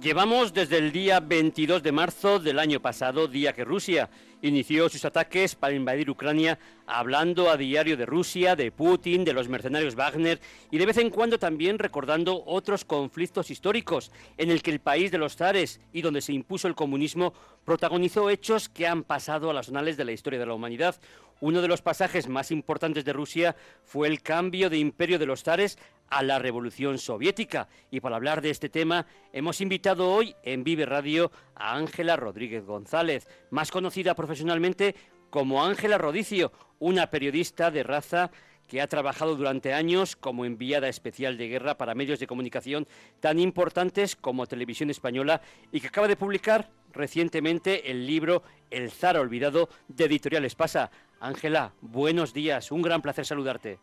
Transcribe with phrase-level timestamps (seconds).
[0.00, 4.10] Llevamos desde el día 22 de marzo del año pasado, día que Rusia
[4.42, 9.48] inició sus ataques para invadir Ucrania, hablando a diario de Rusia, de Putin, de los
[9.48, 10.38] mercenarios Wagner
[10.70, 15.10] y de vez en cuando también recordando otros conflictos históricos en el que el país
[15.10, 17.32] de los zares y donde se impuso el comunismo
[17.64, 20.96] protagonizó hechos que han pasado a las anales de la historia de la humanidad.
[21.40, 25.42] Uno de los pasajes más importantes de Rusia fue el cambio de imperio de los
[25.42, 25.78] zares
[26.08, 27.68] a la Revolución Soviética.
[27.90, 32.64] Y para hablar de este tema, hemos invitado hoy en Vive Radio a Ángela Rodríguez
[32.64, 34.94] González, más conocida profesionalmente
[35.28, 38.30] como Ángela Rodicio, una periodista de raza
[38.66, 42.86] que ha trabajado durante años como enviada especial de guerra para medios de comunicación
[43.20, 49.18] tan importantes como Televisión Española y que acaba de publicar recientemente el libro El zar
[49.18, 50.90] olvidado de Editorial Espasa.
[51.20, 53.78] Ángela, buenos días, un gran placer saludarte.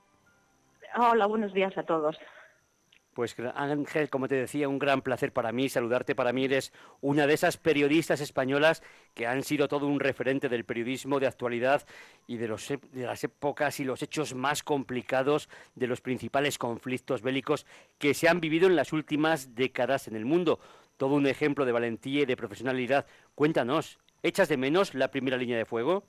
[0.96, 2.18] Hola, buenos días a todos.
[3.14, 6.16] Pues Ángel, como te decía, un gran placer para mí saludarte.
[6.16, 8.82] Para mí eres una de esas periodistas españolas
[9.14, 11.86] que han sido todo un referente del periodismo de actualidad
[12.26, 17.22] y de, los, de las épocas y los hechos más complicados de los principales conflictos
[17.22, 17.68] bélicos
[18.00, 20.60] que se han vivido en las últimas décadas en el mundo.
[20.98, 23.06] Todo un ejemplo de valentía y de profesionalidad.
[23.36, 26.04] Cuéntanos, ¿echas de menos la primera línea de fuego?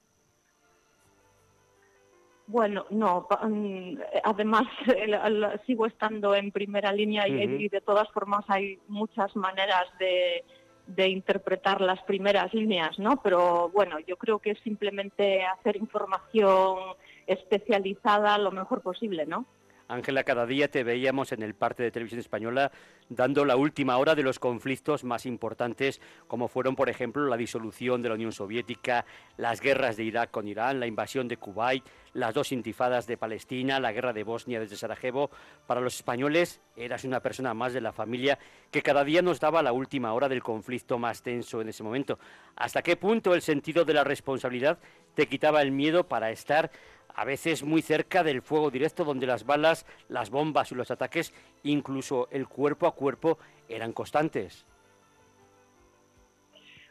[2.47, 4.65] Bueno, no, mm, además
[5.67, 10.45] sigo estando en primera línea y, de todas formas hay muchas maneras de,
[10.87, 13.23] de, interpretar las primeras líneas, ¿no?
[13.23, 16.79] Pero bueno, yo creo que es simplemente hacer información
[17.27, 19.47] especializada lo mejor posible, ¿no?
[19.89, 22.73] Ángela, cada día te veíamos en el parte de televisión española
[23.09, 28.01] dando la última hora de los conflictos más importantes, como fueron, por ejemplo, la disolución
[28.01, 29.05] de la Unión Soviética,
[29.37, 33.79] las guerras de Irak con Irán, la invasión de Kuwait, las dos intifadas de Palestina,
[33.79, 35.31] la guerra de Bosnia desde Sarajevo.
[35.67, 38.39] Para los españoles eras una persona más de la familia
[38.71, 42.19] que cada día nos daba la última hora del conflicto más tenso en ese momento.
[42.57, 44.79] ¿Hasta qué punto el sentido de la responsabilidad
[45.15, 46.71] te quitaba el miedo para estar
[47.15, 51.33] a veces muy cerca del fuego directo donde las balas, las bombas y los ataques,
[51.63, 53.39] incluso el cuerpo a cuerpo,
[53.69, 54.67] eran constantes.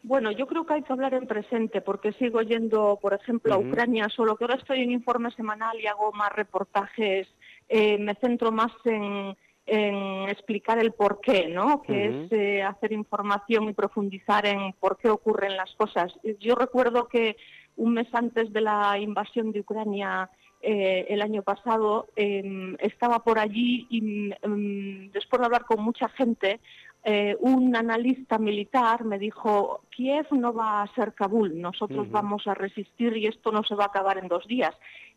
[0.04, 3.58] Bueno, yo creo que hay que hablar en presente porque sigo yendo, por ejemplo, a
[3.58, 7.30] Ucrania, solo que ahora estoy en informe semanal y hago más reportajes,
[7.70, 9.36] eh, me centro más en,
[9.66, 11.82] explicar el por qué, ¿no?
[11.82, 16.14] Que es eh, hacer información y profundizar en por qué ocurren las cosas.
[16.42, 17.38] Yo recuerdo que
[17.78, 20.30] un mes antes de la invasión de Ucrania
[20.62, 26.08] eh, el año pasado, em, estaba por allí y em, después de hablar con mucha
[26.08, 26.62] gente,
[27.04, 32.54] eh, un analista militar me dijo, Kiev no va a ser Kabul, nosotros vamos a
[32.54, 34.74] resistir y esto no se va a acabar en dos días.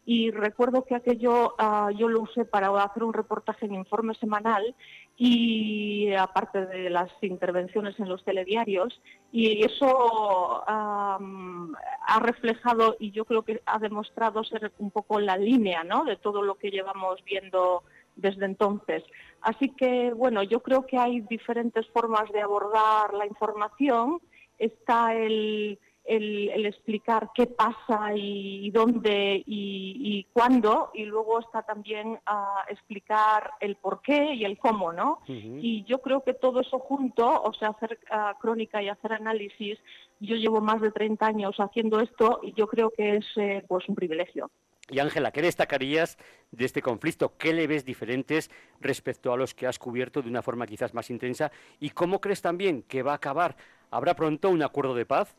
[0.09, 4.75] Y recuerdo que aquello ah, yo lo usé para hacer un reportaje en informe semanal
[5.17, 9.01] y aparte de las intervenciones en los telediarios
[9.33, 11.19] y eso ha
[12.21, 16.05] reflejado y yo creo que ha demostrado ser un poco la línea ¿no?
[16.05, 17.83] de todo lo que llevamos viendo
[18.17, 19.03] desde entonces.
[19.43, 24.21] Así que, bueno, yo creo que hay diferentes formas de abordar la información.
[24.59, 32.65] Está el, el, explicar qué pasa y, dónde y, cuándo, y luego está también a
[32.69, 35.21] explicar el por qué y el cómo, ¿no?
[35.27, 37.99] Y yo creo que todo eso junto, o sea, hacer
[38.41, 39.79] crónica y hacer análisis,
[40.21, 43.89] yo llevo más de 30 años haciendo esto y yo creo que es eh, pues
[43.89, 44.51] un privilegio.
[44.89, 46.17] Y Ángela, ¿qué destacarías
[46.53, 47.37] de este conflicto?
[47.37, 48.51] ¿Qué le ves diferentes
[48.81, 51.51] respecto a los que has cubierto de una forma quizás más intensa?
[51.81, 53.57] ¿Y cómo crees también que va a acabar?
[53.91, 55.35] ¿Habrá pronto un acuerdo de paz?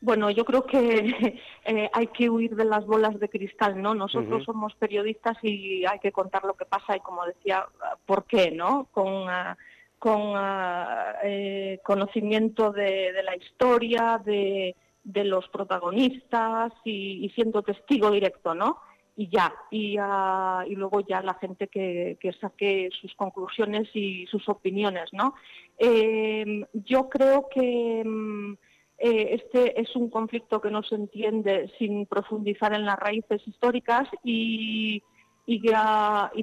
[0.00, 3.94] Bueno, yo creo que eh, hay que huir de las bolas de cristal, ¿no?
[3.94, 7.66] Nosotros somos periodistas y hay que contar lo que pasa y, como decía,
[8.04, 8.88] por qué, ¿no?
[8.92, 9.56] Con, ah,
[9.98, 18.54] con ah, eh, conocimiento de, la historia, de, de los protagonistas y, siendo testigo directo,
[18.54, 18.78] ¿no?
[19.18, 24.26] Y ya, y, ah, y luego ya la gente que, que, saque sus conclusiones y
[24.26, 25.34] sus opiniones, ¿no?
[25.78, 28.54] Eh, yo creo que mm,
[28.98, 34.08] eh, este es un conflicto que no se entiende sin profundizar en las raíces históricas
[34.24, 35.02] y,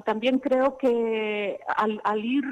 [0.04, 2.44] también creo que al, ir,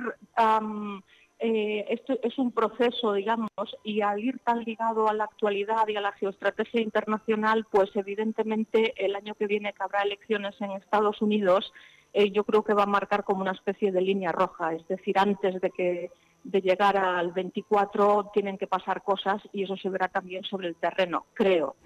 [1.38, 3.50] eh, esto es un proceso, digamos,
[3.84, 8.94] y al ir tan ligado a la actualidad y a la geoestrategia internacional, pues evidentemente
[8.96, 11.72] el año que viene que habrá elecciones en Estados Unidos,
[12.12, 15.18] eh, yo creo que va a marcar como una especie de línea roja, es decir,
[15.18, 16.10] antes de que
[16.44, 20.76] de llegar al 24 tienen que pasar cosas y eso se verá también sobre el
[20.76, 21.76] terreno, creo.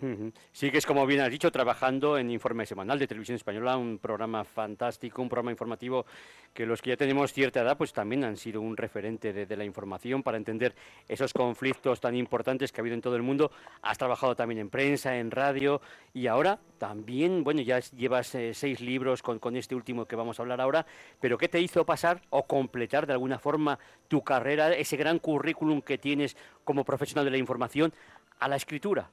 [0.53, 3.99] Sí, que es como bien has dicho, trabajando en Informe Semanal de Televisión Española, un
[3.99, 6.07] programa fantástico, un programa informativo
[6.55, 9.65] que los que ya tenemos cierta edad pues también han sido un referente de, la
[9.65, 10.75] información para entender
[11.09, 13.51] esos conflictos tan importantes que ha habido en todo el mundo.
[13.83, 15.81] Has trabajado también en prensa, en radio
[16.15, 20.39] y ahora también, bueno, ya llevas eh, seis libros con, con este último que vamos
[20.39, 20.87] a hablar ahora,
[21.21, 23.79] pero ¿qué te hizo pasar o completar de alguna forma
[24.09, 24.75] tu carrera?
[24.75, 27.93] ese gran currículum que tienes como profesional de la información,
[28.39, 29.11] a la escritura?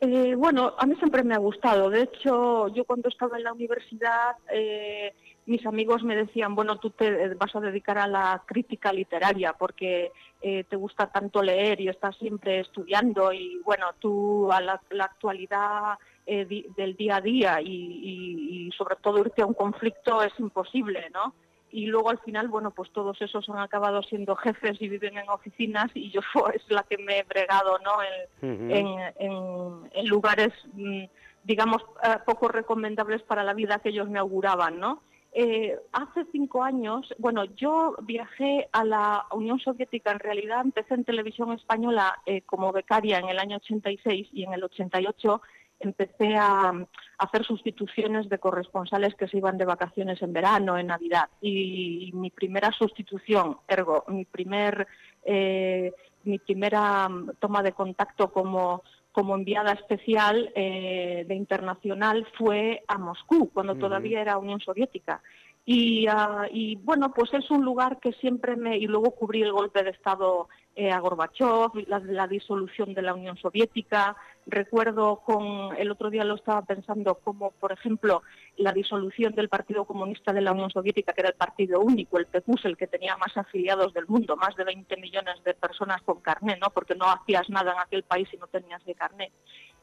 [0.00, 1.88] Eh, bueno, a mí siempre me ha gustado.
[1.88, 5.14] De hecho, yo cuando estaba en la universidad, eh,
[5.46, 10.12] mis amigos me decían, bueno, tú te vas a dedicar a la crítica literaria porque
[10.42, 15.96] eh, te gusta tanto leer y estás siempre estudiando y, bueno, tú a la, actualidad
[16.26, 21.34] del día a día y, y, sobre todo irte a un conflicto es imposible, ¿no?
[21.74, 25.28] y luego al final, bueno, pues todos esos han acabado siendo jefes y viven en
[25.28, 26.20] oficinas y yo
[26.54, 27.94] es la que me he bregado, ¿no?
[28.40, 31.04] En, lugares, mm,
[31.42, 35.02] digamos, eh, poco recomendables para la vida que ellos me auguraban, ¿no?
[35.32, 41.02] Eh, hace cinco años, bueno, yo viajé a la Unión Soviética, en realidad empecé en
[41.02, 45.42] televisión española eh, como becaria en el año 86 y en el 88
[45.80, 46.72] empecé a,
[47.18, 51.28] hacer sustituciones de corresponsales que se iban de vacaciones en verano, en Navidad.
[51.40, 54.86] Y, mi primera sustitución, ergo, mi primer
[55.24, 55.92] eh,
[56.24, 58.82] mi primera toma de contacto como,
[59.12, 65.22] como enviada especial eh, de internacional fue a Moscú, cuando todavía era Unión Soviética.
[65.66, 68.76] Ah, y, bueno, pues es un lugar que siempre me...
[68.76, 73.38] Y luego cubrí el golpe de Estado eh, a Gorbachev, la, disolución de la Unión
[73.38, 74.14] Soviética.
[74.46, 75.74] Recuerdo con...
[75.78, 78.22] El otro día lo estaba pensando como, por ejemplo,
[78.58, 82.26] la disolución del Partido Comunista de la Unión Soviética, que era el partido único, el
[82.26, 86.20] PQS, el que tenía más afiliados del mundo, más de 20 millones de personas con
[86.20, 86.68] carné, ¿no?
[86.74, 89.32] Porque no hacías nada en aquel país si no tenías de carné.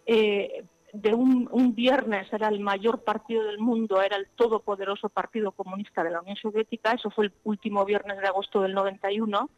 [0.06, 6.04] Eh, de un, viernes era el mayor partido del mundo, era el todopoderoso Partido Comunista
[6.04, 9.50] de la Unión Soviética, eso fue el último viernes de agosto del 91,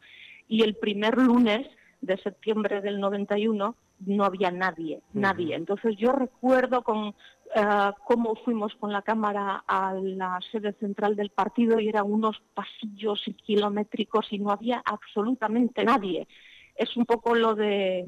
[0.48, 1.68] y el primer lunes
[2.02, 3.76] de septiembre del 91
[4.06, 5.56] no había nadie, nadie.
[5.56, 7.16] Entonces yo recuerdo con
[7.56, 12.42] eh, cómo fuimos con la cámara a la sede central del partido y eran unos
[12.54, 16.28] pasillos kilométricos y no había absolutamente nadie.
[16.76, 18.06] Es un poco lo de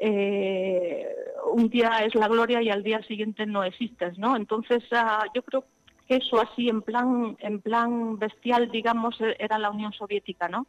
[0.00, 1.06] eh,
[1.52, 4.34] un día es la gloria y al día siguiente no existes, ¿no?
[4.34, 5.64] Entonces ah, yo creo
[6.08, 10.66] que eso así en plan en plan bestial, digamos, e, era la Unión Soviética, ¿no?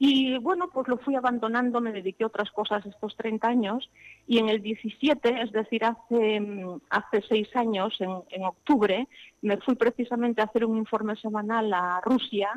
[0.00, 3.88] Y bueno, pues lo fui abandonando, me dediqué a otras cosas estos 30 años
[4.26, 6.42] y en el 17, es decir, hace,
[6.90, 9.06] hace seis años, en, en octubre,
[9.42, 12.50] me fui precisamente a hacer un informe semanal a Rusia,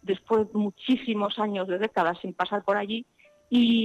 [0.00, 3.04] después de muchísimos años, de décadas sin pasar por allí,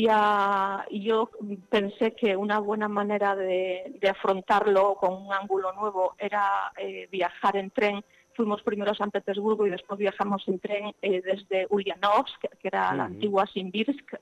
[0.10, 1.30] Ah, y, yo
[1.70, 7.70] pensé que una buena manera de, afrontarlo con un ángulo nuevo era eh, viajar en
[7.72, 8.04] tren.
[8.34, 12.94] Fuimos primero a San Petersburgo y después viajamos en tren eh, desde Ulyanovsk, que, era
[12.94, 14.14] la antigua Simbirsk,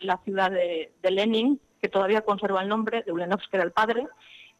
[0.00, 4.06] la, ciudad de, Lenin, que todavía conserva el nombre, de Ulyanovsk, que era el padre,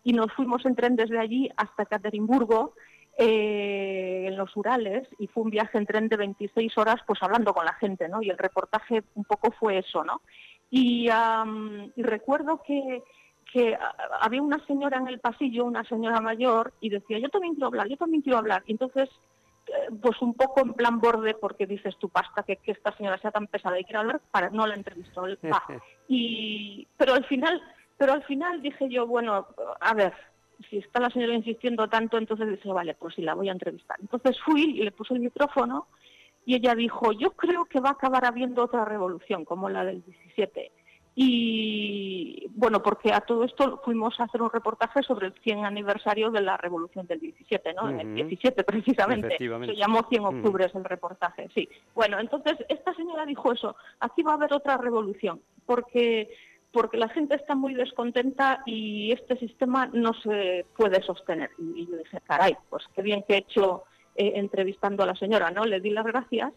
[0.03, 2.75] y nos fuimos en tren desde allí hasta Katerinburgo,
[3.17, 7.55] eh, en los Urales y fue un viaje en tren de 26 horas pues hablando
[7.55, 8.21] con la gente, ¿no?
[8.23, 10.21] Y el reportaje un poco fue eso, ¿no?
[10.71, 11.09] Y,
[11.97, 13.05] recuerdo que,
[13.53, 13.79] que
[14.21, 17.87] había una señora en el pasillo, una señora mayor, y decía, yo también quiero hablar,
[17.87, 18.65] yo también quiero hablar.
[18.67, 19.09] Y entonces,
[19.69, 23.19] eh, pues un poco en plan borde, porque dices tu pasta que, que esta señora
[23.19, 25.27] sea tan pesada y quiere hablar, para no la entrevistó.
[26.09, 27.63] y, pero al final,
[27.97, 29.47] pero al final dije yo, bueno,
[29.81, 30.13] a ver,
[30.69, 33.97] si está la señora insistiendo tanto, entonces dice, vale, pues sí, la voy a entrevistar.
[34.01, 35.87] Entonces fui y le puse el micrófono
[36.47, 40.03] y ella dijo, yo creo que va a acabar habiendo otra revolución como la del
[40.05, 40.71] 17.
[41.17, 46.33] Y bueno, porque a todo esto fuimos a hacer un reportaje sobre el 100 aniversario
[46.33, 47.89] de la revolución del 17, ¿no?
[47.89, 49.37] En el 17 precisamente.
[49.39, 51.69] Se llamó 100 octubre el reportaje, sí.
[51.95, 56.35] Bueno, entonces esta señora dijo eso, aquí va a haber otra revolución, porque
[56.75, 61.51] porque la gente está muy descontenta y este sistema no se puede sostener.
[61.57, 63.85] Y yo dije, caray, pues qué bien que he hecho
[64.17, 65.65] eh, entrevistando a la señora, ¿no?
[65.65, 66.53] Le di las gracias.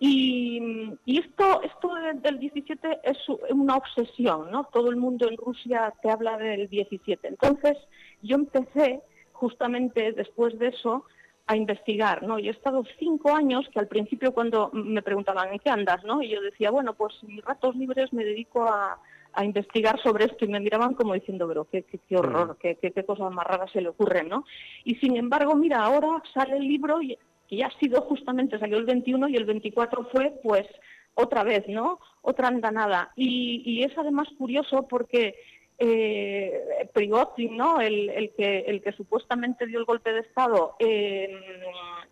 [0.00, 0.58] Y,
[1.04, 3.18] esto, esto del 17 es
[3.50, 4.64] una obsesión, ¿no?
[4.72, 7.28] Todo el mundo en Rusia te habla del 17.
[7.28, 7.76] Entonces,
[8.22, 11.04] yo empecé justamente después de eso
[11.46, 12.38] a investigar, ¿no?
[12.38, 16.22] Y he estado cinco años que al principio cuando me preguntaban en qué andas, ¿no?
[16.22, 18.98] Y yo decía, bueno, pues mis ratos libres me dedico a,
[19.44, 23.32] investigar sobre esto y me miraban como diciendo, pero qué, qué, horror, qué, qué, cosas
[23.32, 24.44] más raras se le ocurren, ¿no?
[24.84, 27.16] Y sin embargo, mira, ahora sale el libro y,
[27.50, 30.66] ya ha sido justamente, salió el 21 y el 24 fue, pues,
[31.14, 31.98] otra vez, ¿no?
[32.22, 33.12] Otra andanada.
[33.16, 35.34] Y, y es además curioso porque
[35.78, 37.80] eh, Prigozhin, ¿no?
[37.80, 41.30] El, que, el que supuestamente dio el golpe de Estado, em,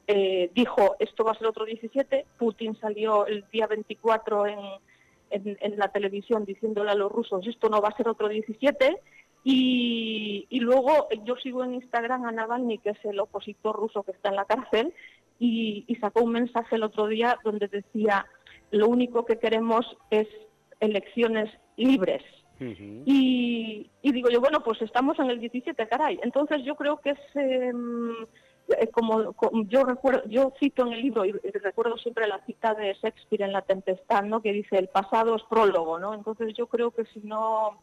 [0.06, 2.26] eh, dijo esto va a ser otro 17.
[2.38, 4.58] Putin salió el día 24 en,
[5.30, 8.98] en, la televisión diciéndole a los rusos esto no va a ser otro 17.
[9.48, 14.10] Y, y, luego yo sigo en Instagram a Navalny, que es el opositor ruso que
[14.10, 14.92] está en la cárcel,
[15.38, 18.26] y, y sacó un mensaje el otro día donde decía
[18.72, 20.26] lo único que queremos es
[20.80, 22.24] elecciones libres
[22.58, 26.18] y, digo yo, bueno, pues estamos en el 17, caray.
[26.22, 27.18] Entonces yo creo que es...
[27.34, 28.26] Em,
[28.68, 29.32] eh, como,
[29.68, 33.52] yo recuerdo, yo cito en el libro y, recuerdo siempre la cita de Shakespeare en
[33.52, 34.42] La Tempestad, ¿no?
[34.42, 36.14] Que dice el pasado es prólogo, ¿no?
[36.14, 37.80] Entonces yo creo que si no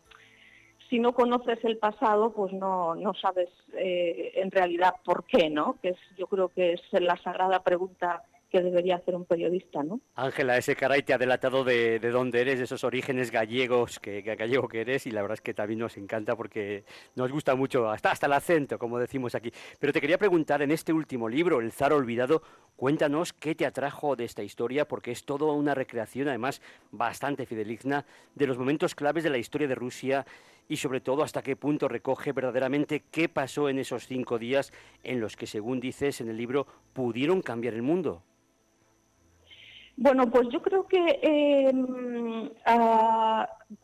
[0.89, 5.77] si no conoces el pasado, pues no no sabes eh, en realidad por qué, ¿no?
[5.81, 8.23] Que es yo creo que es la sagrada pregunta
[8.53, 9.99] que debería hacer un periodista, ¿no?
[10.13, 14.67] Ángela, ese caray te ha delatado de, dónde eres, de esos orígenes gallegos que, gallego
[14.67, 18.11] que eres, y la verdad es que también nos encanta porque nos gusta mucho, hasta,
[18.11, 19.51] hasta el acento, como decimos aquí.
[19.79, 22.43] Pero te quería preguntar, en este último libro, El Zar Olvidado,
[22.75, 28.05] cuéntanos qué te atrajo de esta historia, porque es toda una recreación, además, bastante fideligna,
[28.35, 30.27] de los momentos claves de la historia de Rusia
[30.67, 34.71] y sobre todo hasta qué punto recoge verdaderamente qué pasó en esos cinco días
[35.03, 38.21] en los que, según dices en el libro, pudieron cambiar el mundo.
[39.95, 42.49] Bueno, pues yo creo que em,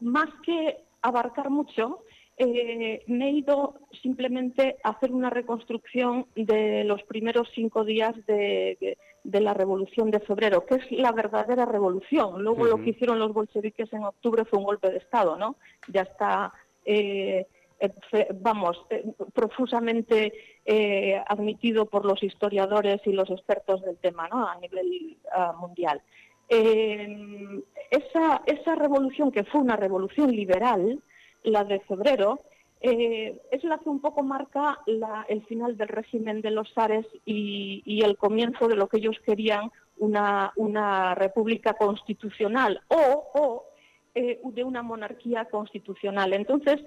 [0.02, 2.04] más que abarcar mucho,
[2.42, 8.98] eh, me he ido simplemente a hacer una reconstrucción de los primeros cinco días de,
[9.24, 12.42] la Revolución de Febrero, que es la verdadera revolución.
[12.42, 15.58] Luego lo que hicieron los bolcheviques en octubre fue un golpe de Estado, ¿no?
[15.90, 16.54] Ya está
[16.86, 17.46] eh, eh,
[18.36, 20.34] vamos, eh, profusamente
[20.66, 24.48] eh, admitido por los historiadores y los expertos del tema ¿no?
[24.48, 26.02] a nivel ah, mundial.
[26.50, 31.02] esa, esa revolución, que fue una revolución liberal,
[31.44, 32.40] la de febrero,
[32.82, 34.80] es la que un poco marca
[35.28, 39.70] el final del régimen de los zares y, el comienzo de lo que ellos querían,
[39.98, 43.66] una, una república constitucional o, o
[44.16, 46.34] de una monarquía constitucional.
[46.34, 46.82] Entonces,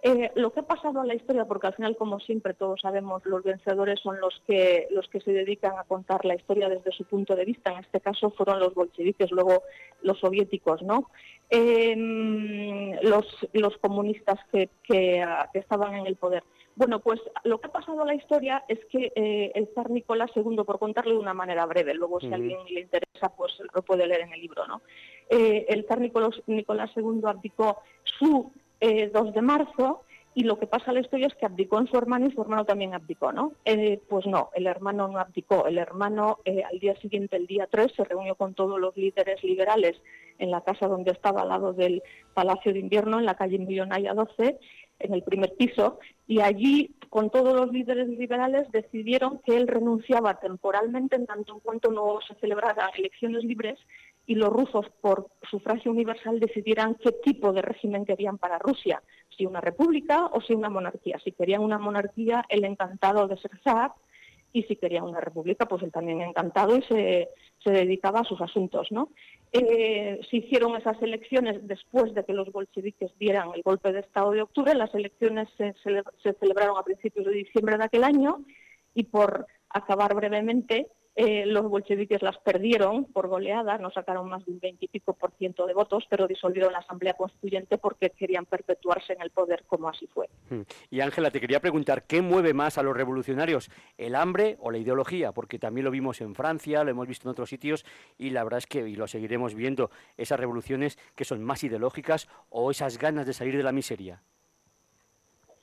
[0.00, 3.24] eh, lo que ha pasado a la historia, porque al final, como siempre todos sabemos,
[3.26, 7.04] los vencedores son los que, los que se dedican a contar la historia desde su
[7.04, 7.72] punto de vista.
[7.72, 9.64] En este caso fueron los bolcheviques, luego
[10.02, 11.10] los soviéticos, ¿no?
[11.50, 15.24] Em, los, los, comunistas que, que,
[15.54, 16.44] estaban en el poder.
[16.76, 20.30] Bueno, pues lo que ha pasado a la historia es que eh, el zar Nicolás
[20.36, 23.82] II, por contarlo de una manera breve, luego si a alguien le interesa, pues lo
[23.82, 24.80] puede leer en el libro, ¿no?
[25.28, 30.04] Eh, el zar Nicolás, Nicolás II abdicó su 2 eh, de marzo
[30.38, 32.40] y lo que pasa a la historia es que abdicó en su hermano y su
[32.40, 33.54] hermano también abdicó, ¿no?
[33.64, 35.66] Eh, pues no, el hermano no abdicó.
[35.66, 39.42] El hermano eh, al día siguiente, el día 3, se reunió con todos los líderes
[39.42, 40.00] liberales
[40.38, 42.04] en la casa donde estaba al lado del
[42.34, 44.60] Palacio de Invierno, en la calle Millonaya 12,
[45.00, 50.38] en el primer piso, y allí, con todos los líderes liberales, decidieron que él renunciaba
[50.38, 53.78] temporalmente en tanto en cuanto no se celebraran elecciones libres
[54.28, 59.02] y los rusos, por sufragio universal, decidieran qué tipo de régimen querían para Rusia,
[59.34, 61.18] si una república o si una monarquía.
[61.24, 63.92] Si querían una monarquía, el encantado de ser zar,
[64.52, 67.30] y si querían una república, pues él también encantado y se,
[67.64, 68.88] se dedicaba a sus asuntos.
[68.90, 69.08] ¿no?
[69.52, 74.32] Eh, se hicieron esas elecciones después de que los bolcheviques dieran el golpe de Estado
[74.32, 74.74] de octubre.
[74.74, 75.74] Las elecciones se,
[76.22, 78.44] se celebraron a principios de diciembre de aquel año
[78.94, 80.88] y por acabar brevemente,
[81.20, 85.66] eh, los bolcheviques las perdieron por goleada, no sacaron más de un veintipico por ciento
[85.66, 90.06] de votos, pero disolvieron la Asamblea Constituyente porque querían perpetuarse en el poder, como así
[90.06, 90.28] fue.
[90.48, 90.60] Hmm.
[90.92, 94.78] Y Ángela, te quería preguntar, ¿qué mueve más a los revolucionarios, el hambre o la
[94.78, 95.32] ideología?
[95.32, 97.84] Porque también lo vimos en Francia, lo hemos visto en otros sitios,
[98.16, 102.28] y la verdad es que, y lo seguiremos viendo, esas revoluciones que son más ideológicas
[102.48, 104.22] o esas ganas de salir de la miseria.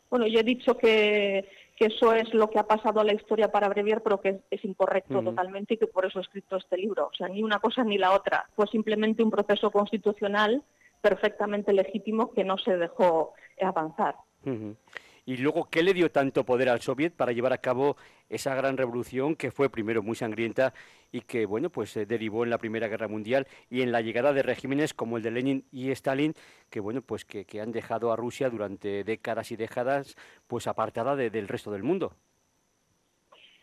[0.09, 3.51] Bueno, yo he dicho que que eso es lo que ha pasado a la historia
[3.51, 7.07] para abreviar, pero que es, incorrecto totalmente y que por eso he escrito este libro.
[7.07, 8.47] O sea, ni una cosa ni la otra.
[8.55, 10.63] Fue simplemente un proceso constitucional
[11.01, 14.15] perfectamente legítimo que no se dejó avanzar.
[15.25, 17.97] Y luego, ¿qué le dio tanto poder al Soviet para llevar a cabo
[18.29, 20.73] esa gran revolución que fue primero muy sangrienta
[21.15, 24.33] y que, bueno, pues se derivó en la Primera Guerra Mundial y en la llegada
[24.33, 26.33] de regímenes como el de Lenin y Stalin,
[26.69, 31.47] que, bueno, pues que, han dejado a Rusia durante décadas y décadas, pues apartada del
[31.47, 32.11] resto del mundo?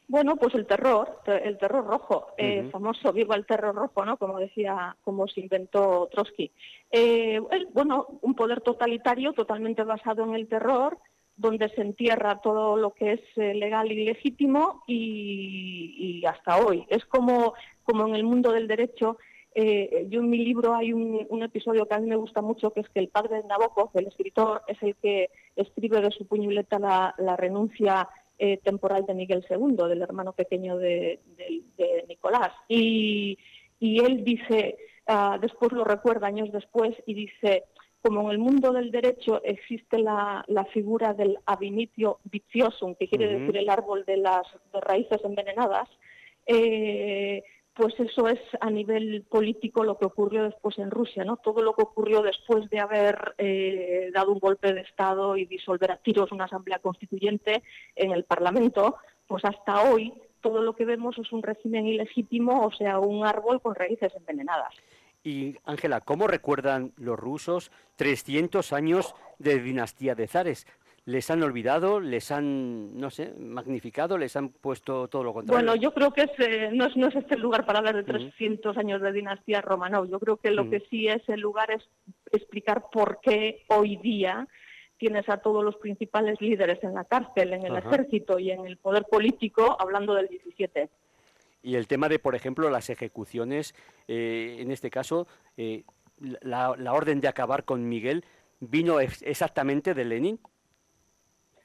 [0.09, 4.16] Bueno, pues el terror, el terror rojo, eh, famoso, viva el terror rojo, ¿no?
[4.16, 6.50] Como decía, como se inventó Trotsky.
[6.90, 7.38] Eh,
[7.75, 10.99] bueno, un poder totalitario totalmente basado en el terror,
[11.42, 16.87] donde se entierra todo lo que es eh, legal y legítimo y, hasta hoy.
[16.88, 19.18] Es como, como en el mundo del derecho.
[19.54, 22.88] yo en mi libro hay un, episodio que a mí me gusta mucho, que es
[22.88, 27.14] que el padre de Nabokov, el escritor, es el que escribe de su puñoleta la,
[27.18, 28.08] la renuncia
[28.44, 31.20] eh, temporal de Miguel II, del hermano pequeño de,
[32.08, 32.50] Nicolás.
[32.66, 33.38] Y,
[33.78, 37.62] él dice, ah, después lo recuerda años después, y dice,
[38.02, 43.56] como en el mundo del derecho existe la, figura del abinitio viciosum, que quiere decir
[43.56, 45.88] el árbol de las raíces envenenadas,
[46.47, 47.44] eh,
[47.75, 51.37] pues eso es a nivel político lo que ocurrió después en Rusia, ¿no?
[51.37, 55.92] Todo lo que ocurrió después de haber eh, dado un golpe de Estado y disolver
[55.92, 57.62] a tiros una asamblea constituyente
[57.94, 62.73] en el Parlamento, pues hasta hoy todo lo que vemos es un régimen ilegítimo, o
[62.73, 64.75] sea, un árbol con raíces envenenadas.
[65.25, 70.67] Y Ángela, ¿cómo recuerdan los rusos 300 años de dinastía de zares?
[71.05, 75.64] les han olvidado, les han, no sé, magnificado, les han puesto todo lo contrario.
[75.64, 78.05] Bueno, yo creo que eh, no, es, no es este el lugar para hablar de
[78.05, 80.09] 300 años de dinastía Romanov.
[80.09, 81.83] Yo creo que lo que sí es el lugar es
[82.31, 84.47] explicar por qué hoy día
[84.97, 88.76] tienes a todos los principales líderes en la cárcel, en el ejército y en el
[88.76, 90.88] poder político, hablando del 17.
[91.62, 93.75] Y el tema de, por ejemplo, las ejecuciones,
[94.09, 95.26] eh, en este caso,
[95.57, 95.85] eh,
[96.19, 98.25] la, la orden de acabar con Miguel
[98.61, 100.40] vino exactamente de Lenin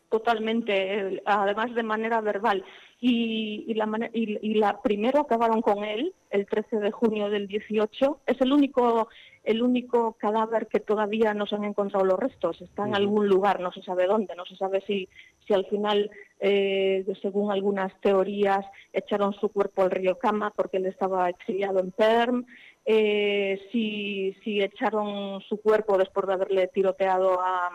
[0.09, 2.63] totalmente, además de manera verbal.
[2.99, 8.21] Y, la, y, la primero acabaron con él el 13 de junio del 18.
[8.25, 9.07] Es el único
[9.47, 12.59] el único cadáver que todavía no se han encontrado los restos.
[12.61, 15.07] Está en algún lugar, no se sabe dónde, no se sabe si,
[15.47, 16.11] si al final,
[16.41, 21.91] eh, según algunas teorías, echaron su cuerpo al río Kama porque él estaba exiliado en
[21.91, 22.45] Perm.
[22.85, 27.69] Eh, si, si echaron su cuerpo después de haberle tiroteado a,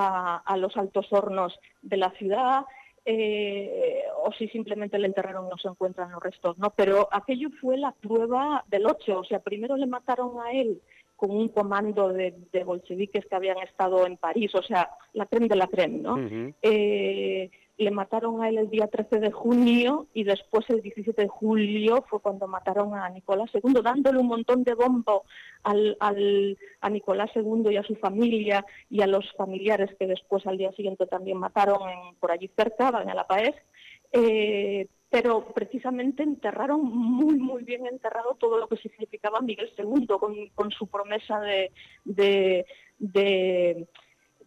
[0.00, 2.64] a, los altos hornos de la ciudad,
[3.04, 6.70] eh, o si simplemente le enterraron no se encuentran los restos, ¿no?
[6.76, 10.80] Pero aquello fue la prueba del 8, o sea, primero le mataron a él
[11.18, 12.32] con un comando de,
[12.64, 16.16] bolcheviques que habían estado en París, o sea, la creme de la creme, ¿no?
[17.78, 22.04] le mataron a él el día 13 de junio y después el 17 de julio
[22.08, 25.24] fue cuando mataron a Nicolás II, dándole un montón de bombo
[25.62, 30.58] al, a Nicolás II y a su familia y a los familiares que después al
[30.58, 31.78] día siguiente también mataron
[32.18, 33.54] por allí cerca, en La Paez.
[34.12, 40.06] Eh, pero precisamente enterraron muy, muy bien enterrado todo lo que significaba Miguel II
[40.54, 41.72] con, su promesa de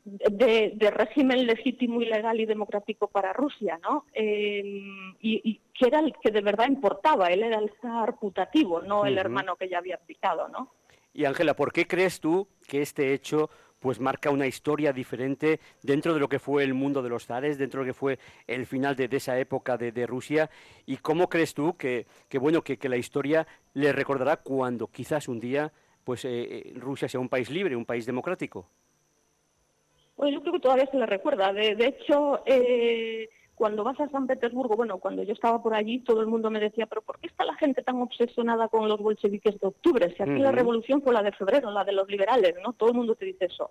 [0.03, 4.05] de, régimen legítimo y legal y democrático para Rusia, ¿no?
[4.13, 4.81] Eh,
[5.19, 9.17] y, que era el que de verdad importaba, él era el zar putativo, no el
[9.17, 10.73] hermano que ya había abdicado, ¿no?
[11.13, 13.49] Y Ángela, ¿por qué crees tú que este hecho
[13.81, 17.57] pues marca una historia diferente dentro de lo que fue el mundo de los zares,
[17.57, 20.49] dentro de lo que fue el final de, esa época de, Rusia.
[20.85, 22.05] ¿Y cómo crees tú que,
[22.39, 25.71] bueno, que, la historia le recordará cuando quizás un día
[26.03, 28.67] pues eh, eh, Rusia sea un país libre, un país democrático?
[30.15, 31.51] Pues yo creo que todavía se le recuerda.
[31.51, 33.29] De, hecho, eh,
[33.61, 36.59] cuando vas a San Petersburgo, bueno, cuando yo estaba por allí, todo el mundo me
[36.59, 40.11] decía, pero ¿por qué está la gente tan obsesionada con los bolcheviques de octubre?
[40.17, 42.73] Si aquí la revolución fue la de febrero, la de los liberales, ¿no?
[42.73, 43.69] Todo el mundo te dice eso.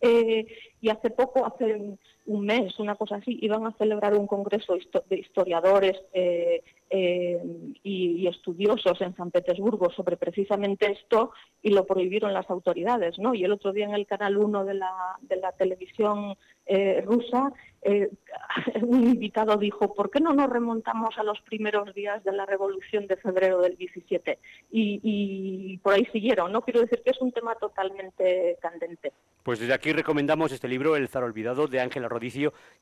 [0.00, 0.46] Eh,
[0.80, 4.76] y hace poco, hace un mes, una cosa así, iban a celebrar un congreso
[5.08, 7.40] de historiadores eh, eh,
[7.82, 13.34] y, estudiosos en San Petersburgo sobre precisamente esto y lo prohibieron las autoridades, ¿no?
[13.34, 16.36] Y el otro día en el canal 1 de la, de la televisión
[16.66, 17.52] eh, rusa,
[18.82, 23.06] un invitado dijo, ¿por qué no nos remontamos a los primeros días de la revolución
[23.06, 24.38] de febrero del 17?
[24.72, 26.62] Y, y por ahí siguieron, ¿no?
[26.62, 29.12] Quiero decir que es un tema totalmente candente.
[29.44, 32.08] Pues desde aquí recomendamos este libro, El zar olvidado, de Ángela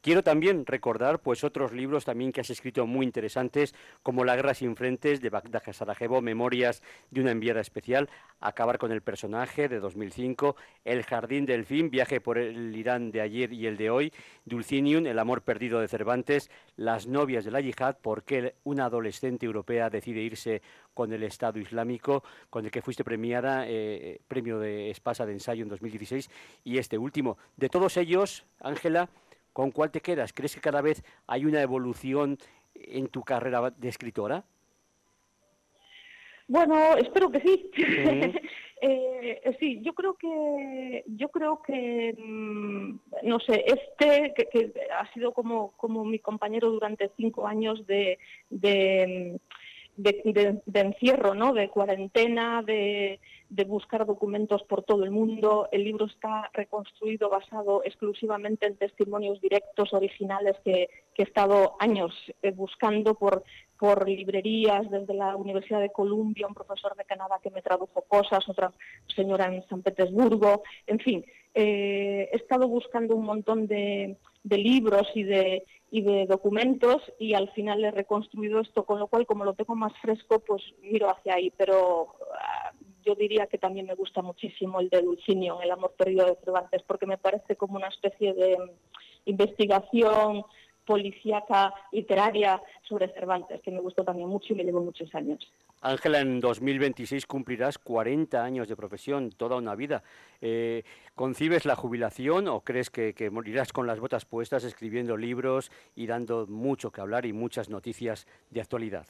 [0.01, 4.55] Quiero también recordar pues otros libros también que has escrito muy interesantes, como La guerra
[4.55, 8.09] sin frentes, de Bagdad Sarajevo, Memorias de una enviada especial,
[8.41, 13.23] Acabar con el personaje, de 2005, El jardín del fin, Viaje por el Irán de
[13.23, 14.13] ayer y el de hoy,
[14.45, 19.47] Dulcinium, El amor perdido de Cervantes, Las novias de la yihad, por qué una adolescente
[19.47, 24.91] europea decide irse con el Estado Islámico, con el que fuiste premiada, eh, premio de
[24.91, 26.31] Espasa de ensayo en 2016,
[26.63, 27.37] y este último.
[27.57, 29.09] De todos ellos, Ángela,
[29.55, 30.35] ¿con cuál te quedas?
[30.35, 32.37] ¿Crees que cada vez hay una evolución
[32.75, 34.45] en tu carrera de escritora?
[36.47, 37.71] Bueno, espero que sí.
[38.87, 45.33] Eh, sí, yo creo que, yo creo que, mm, no sé, este que, ha sido
[45.33, 48.19] como, como mi compañero durante cinco años de,
[48.51, 49.41] de,
[49.97, 51.55] de, de encierro, ¿no?
[51.55, 53.21] De cuarentena, de,
[53.55, 55.69] de buscar documentos por todo el mundo.
[55.71, 62.13] El libro está reconstruido basado exclusivamente en testimonios directos, originales, que, he estado años
[62.43, 63.45] eh, buscando por,
[63.79, 68.49] por librerías, desde la Universidad de Columbia, un profesor de Canadá que me tradujo cosas,
[68.49, 68.73] otra
[69.15, 75.07] señora en San Petersburgo, en fin, eh, he estado buscando un montón de, de libros
[75.15, 79.45] y de, y de documentos y al final he reconstruido esto, con lo cual como
[79.45, 82.73] lo tengo más fresco, pues miro hacia ahí, pero ah,
[83.05, 86.83] yo diría que también me gusta muchísimo el de Dulcinio, El amor perdido de Cervantes,
[86.83, 88.57] porque me parece como una especie de
[89.27, 90.45] investigación
[90.85, 95.51] policíaca literaria sobre Cervantes, que me gustó también mucho y me llevó muchos años.
[95.81, 100.03] Ángela, en 2026 cumplirás 40 años de profesión, toda una vida.
[100.41, 100.83] Eh,
[101.15, 106.47] ¿Concibes la jubilación o crees que, morirás con las botas puestas escribiendo libros y dando
[106.47, 109.07] mucho que hablar y muchas noticias de actualidad?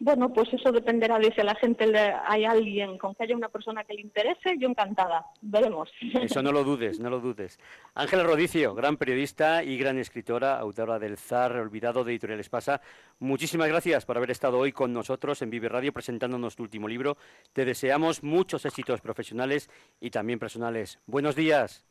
[0.00, 3.34] Bueno, pues eso dependerá de si a la gente le, hay alguien con que haya
[3.34, 5.90] una persona que le interese, yo encantada, veremos.
[6.22, 7.58] Eso no lo dudes, no lo dudes.
[7.94, 12.80] Ángela Rodicio, gran periodista y gran escritora, autora del Zar Olvidado de Editorial Espasa,
[13.18, 17.16] muchísimas gracias por haber estado hoy con nosotros en Vive Radio presentándonos tu último libro.
[17.52, 19.68] Te deseamos muchos éxitos profesionales
[20.00, 21.00] y también personales.
[21.06, 21.84] Buenos días.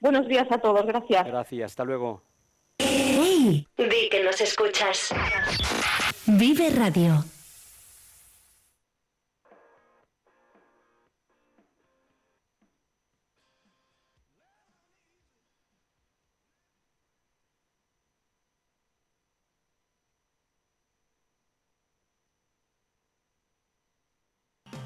[0.00, 1.26] Buenos días a todos, gracias.
[1.26, 2.22] Gracias, hasta luego.
[2.78, 5.12] Di que nos escuchas.
[6.28, 7.35] Vive Radio.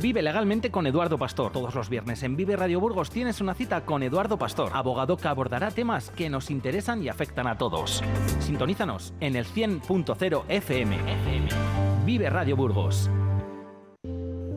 [0.00, 1.52] Vive legalmente con Eduardo Pastor.
[1.52, 5.28] Todos los viernes en Vive Radio Burgos tienes una cita con Eduardo Pastor, abogado que
[5.28, 8.02] abordará temas que nos interesan y afectan a todos.
[8.38, 10.96] Sintonízanos en el 100.0 FM.
[12.06, 13.10] Vive Radio Burgos.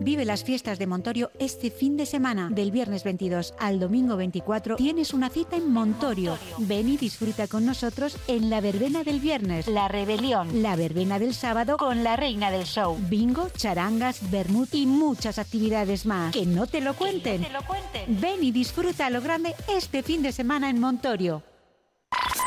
[0.03, 2.49] Vive las fiestas de Montorio este fin de semana.
[2.51, 6.37] Del viernes 22 al domingo 24 tienes una cita en Montorio.
[6.57, 9.65] Ven y disfruta con nosotros en la verbena del viernes.
[9.67, 10.61] La rebelión.
[10.61, 12.97] La verbena del sábado con la reina del show.
[13.09, 16.33] Bingo, charangas, vermut y muchas actividades más.
[16.33, 17.41] Que no te lo cuenten.
[17.41, 18.19] te lo cuenten.
[18.19, 21.43] Ven y disfruta a lo grande este fin de semana en Montorio.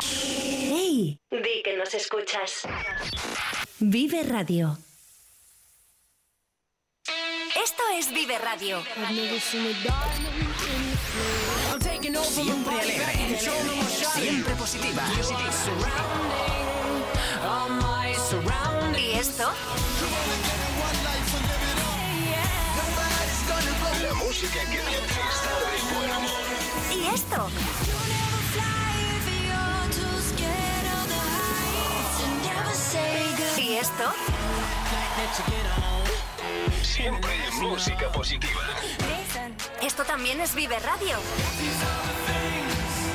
[0.02, 1.18] ¡Hey!
[1.30, 2.68] Di que nos escuchas.
[3.80, 4.76] Vive Radio.
[7.98, 8.82] Es Vive Radio.
[12.22, 13.40] Siempre alegre,
[14.14, 15.02] siempre positiva.
[18.98, 19.50] ¿Y esto?
[24.02, 24.80] La música que.
[26.94, 27.48] ¿Y esto?
[33.56, 34.12] ¿Y esto?
[36.82, 38.60] Siempre música positiva.
[39.82, 41.18] Esto también es Vive Radio.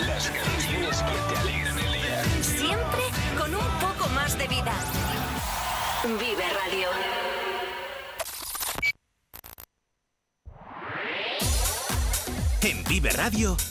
[0.05, 2.23] Las canciones que te alegran el día.
[2.41, 3.01] Siempre
[3.37, 4.73] con un poco más de vida.
[6.03, 6.87] Vive Radio.
[12.61, 13.70] En Vive Radio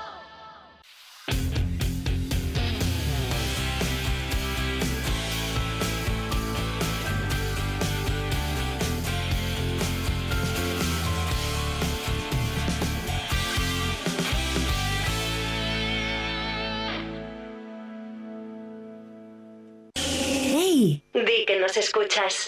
[21.25, 22.45] Di que nos escuchas.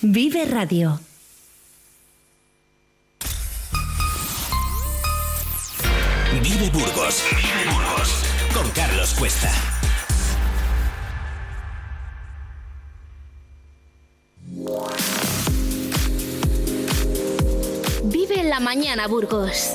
[0.00, 1.00] Vive Radio.
[6.42, 7.24] Vive Burgos.
[7.30, 8.08] Vive Burgos.
[8.54, 9.52] Con Carlos Cuesta.
[18.50, 19.74] la mañana, Burgos.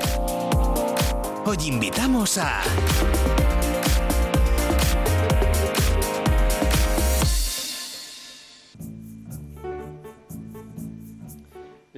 [1.46, 2.62] Hoy invitamos a...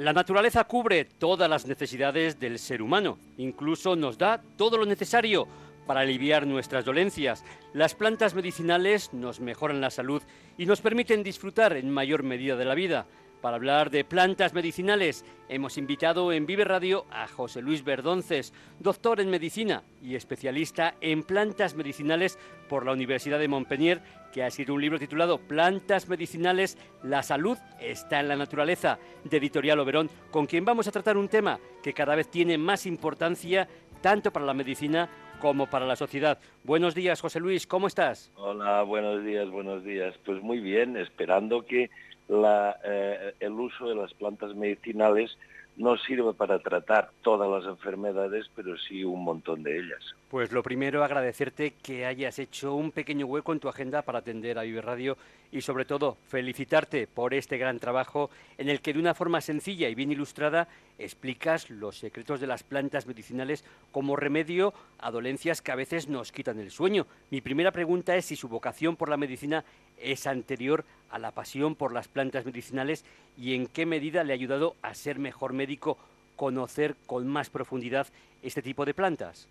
[0.07, 5.49] La naturaleza cubre todas las necesidades del ser humano, incluso nos da todo lo necesario
[5.85, 7.43] para aliviar nuestras dolencias.
[7.73, 10.23] Las plantas medicinales nos mejoran la salud
[10.57, 13.05] y nos permiten disfrutar en mayor medida de la vida.
[13.41, 19.19] Para hablar de plantas medicinales, hemos invitado en Vive Radio a José Luis Verdonces, doctor
[19.21, 24.01] en medicina y especialista en plantas medicinales por la Universidad de Montpellier,
[24.33, 29.37] que ha escrito un libro titulado Plantas medicinales, la salud está en la naturaleza, de
[29.37, 33.67] Editorial Oberón, con quien vamos a tratar un tema que cada vez tiene más importancia
[34.01, 36.39] tanto para la medicina como para la sociedad.
[36.63, 38.31] Buenos días, José Luis, ¿cómo estás?
[38.35, 40.15] Hola, buenos días, buenos días.
[40.25, 41.91] Pues muy bien, esperando que
[42.29, 45.37] eh, el uso de las plantas medicinales
[45.77, 50.15] no sirve para tratar todas las enfermedades, pero sí un montón de ellas.
[50.29, 54.57] Pues lo primero, agradecerte que hayas hecho un pequeño hueco en tu agenda para atender
[54.57, 55.17] a Vive Radio
[55.51, 59.87] y sobre todo felicitarte por este gran trabajo en el que de una forma sencilla
[59.87, 65.71] y bien ilustrada explicas los secretos de las plantas medicinales como remedio a dolencias que
[65.71, 67.05] a veces nos quitan el sueño.
[67.29, 69.63] Mi primera pregunta es si su vocación por la medicina
[70.01, 73.05] es anterior a la pasión por las plantas medicinales
[73.37, 75.97] y en qué medida le ha ayudado a ser mejor médico
[76.35, 78.07] conocer con más profundidad
[78.43, 79.47] este tipo de plantas.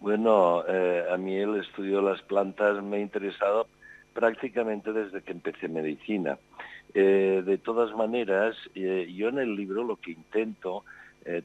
[0.00, 3.66] Bueno, eh, a mí el estudio de las plantas me ha interesado
[4.12, 6.38] prácticamente desde que empecé medicina.
[6.92, 10.84] Eh, de todas maneras, eh, yo en el libro lo que intento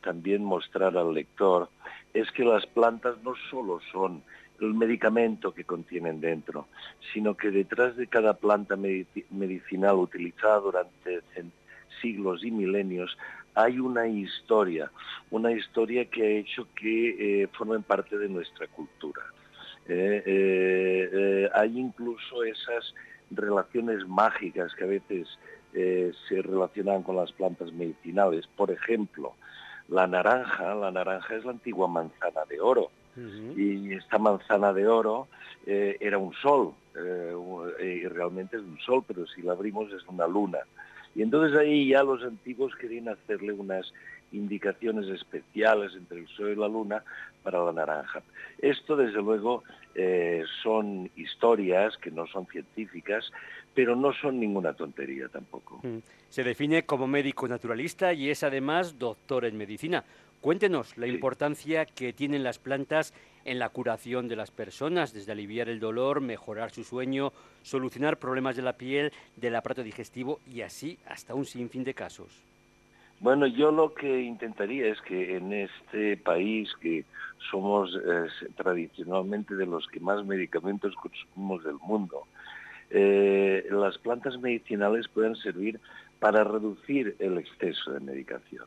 [0.01, 1.69] también mostrar al lector
[2.13, 4.23] es que las plantas no solo son
[4.61, 6.67] el medicamento que contienen dentro,
[7.13, 11.21] sino que detrás de cada planta medicinal utilizada durante
[12.01, 13.17] siglos y milenios
[13.55, 14.91] hay una historia,
[15.31, 19.21] una historia que ha hecho que eh, formen parte de nuestra cultura.
[19.87, 22.93] Eh, eh, hay incluso esas
[23.31, 25.27] relaciones mágicas que a veces
[25.71, 28.47] se relacionan con las plantas medicinales.
[28.47, 29.35] Por ejemplo,
[29.87, 32.89] la naranja, la naranja es la antigua manzana de oro.
[33.55, 35.27] Y esta manzana de oro
[35.65, 40.59] era un sol, y realmente es un sol, pero si la abrimos es una luna.
[41.15, 43.91] Y entonces ahí ya los antiguos querían hacerle unas
[44.31, 47.03] indicaciones especiales entre el sol y la luna
[47.43, 48.21] para la naranja.
[48.59, 49.63] Esto, desde luego,
[49.95, 53.31] eh, son historias que no son científicas,
[53.73, 55.79] pero no son ninguna tontería tampoco.
[55.83, 55.97] Mm.
[56.29, 60.03] Se define como médico naturalista y es además doctor en medicina.
[60.41, 65.67] Cuéntenos la importancia que tienen las plantas en la curación de las personas, desde aliviar
[65.67, 70.97] el dolor, mejorar su sueño, solucionar problemas de la piel, del aparato digestivo y así
[71.05, 72.41] hasta un sinfín de casos.
[73.19, 77.03] Bueno, yo lo que intentaría es que en este país que
[77.51, 82.23] somos eh, tradicionalmente de los que más medicamentos consumimos del mundo,
[82.91, 85.81] eh, las plantas medicinales puedan servir
[86.19, 88.65] para reducir el exceso de medicación.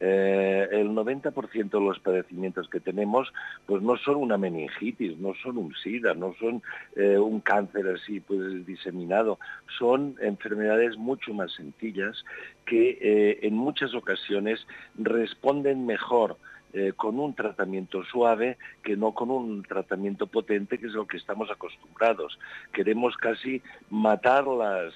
[0.00, 3.32] Eh, el 90% de los padecimientos que tenemos
[3.66, 6.62] pues no son una meningitis, no son un SIDA, no son
[6.94, 9.40] eh, un cáncer así pues diseminado,
[9.76, 12.24] son enfermedades mucho más sencillas
[12.64, 14.64] que eh, en muchas ocasiones
[14.96, 16.36] responden mejor
[16.96, 21.50] con un tratamiento suave que no con un tratamiento potente, que es lo que estamos
[21.50, 22.38] acostumbrados.
[22.74, 24.92] Queremos casi matar las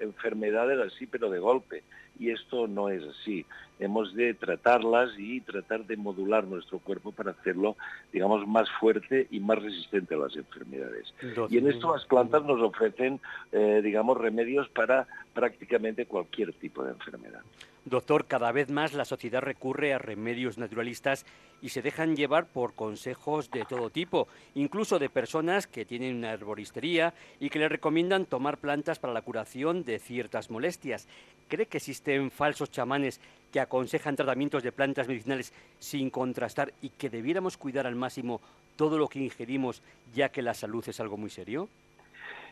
[0.00, 1.84] enfermedades así, pero de golpe
[2.18, 3.46] y esto no es así.
[3.78, 7.76] Hemos de tratarlas y tratar de modular nuestro cuerpo para hacerlo,
[8.12, 11.14] digamos, más fuerte y más resistente a las enfermedades.
[11.48, 13.20] y en esto las plantas nos ofrecen,
[13.52, 17.42] eh, digamos, remedios para prácticamente cualquier tipo de enfermedad.
[17.84, 21.24] Doctor, cada vez más la sociedad recurre a remedios naturalistas
[21.62, 26.32] y se dejan llevar por consejos de todo tipo, incluso de personas que tienen una
[26.32, 31.08] herboristería y que le recomiendan tomar plantas para la curación de ciertas molestias.
[31.48, 33.20] ¿Cree que existen falsos chamanes
[33.52, 38.40] que aconsejan tratamientos de plantas medicinales sin contrastar y que debiéramos cuidar al máximo
[38.76, 39.82] todo lo que ingerimos,
[40.14, 41.68] ya que la salud es algo muy serio?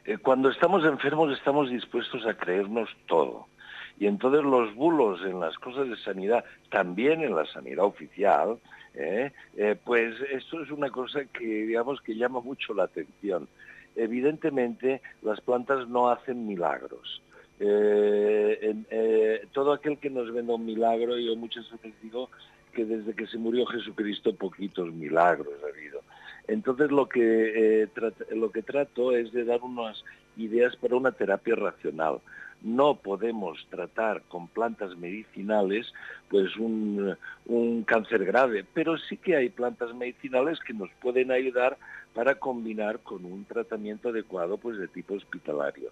[0.07, 3.47] Eh, cuando estamos enfermos estamos dispuestos a creernos todo
[3.99, 8.59] y entonces los bulos en las cosas de sanidad, también en la sanidad oficial,
[8.95, 9.33] ¿eh?
[9.57, 13.49] Eh, pues esto es una cosa que digamos que llama mucho la atención.
[13.95, 17.23] Evidentemente las plantas no hacen milagros.
[17.59, 22.31] Eh, todo aquel que nos venda un milagro, yo muchas veces digo
[22.73, 26.03] que desde que se murió Jesucristo poquitos milagros ha habido.
[26.49, 27.89] Entonces lo que,
[28.31, 30.05] lo que trato es de dar unas
[30.37, 32.21] ideas para una terapia racional.
[32.63, 35.93] No podemos tratar con plantas medicinales
[36.29, 37.17] pues un,
[37.47, 41.79] un cáncer grave, pero sí que hay plantas medicinales que nos pueden ayudar
[42.17, 45.91] para combinar con un tratamiento adecuado pues de tipo hospitalario.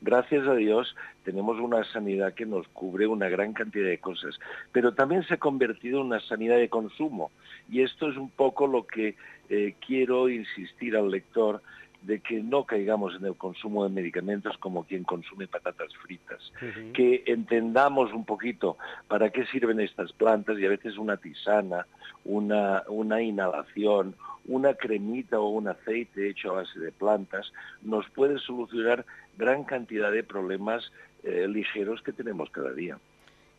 [0.00, 4.38] Gracias a Dios tenemos una sanidad que nos cubre una gran cantidad de cosas,
[4.72, 7.30] pero también se ha convertido en una sanidad de consumo
[7.68, 9.16] y esto es un poco lo que
[9.50, 11.60] eh, quiero insistir al lector
[12.06, 16.52] de que no caigamos en el consumo de medicamentos como quien consume patatas fritas,
[16.94, 21.86] que entendamos un poquito para qué sirven estas plantas y a veces una tisana,
[22.24, 24.14] una, una inhalación,
[24.46, 29.04] una cremita o un aceite hecho a base de plantas nos puede solucionar
[29.36, 30.92] gran cantidad de problemas
[31.24, 32.98] eh, ligeros que tenemos cada día.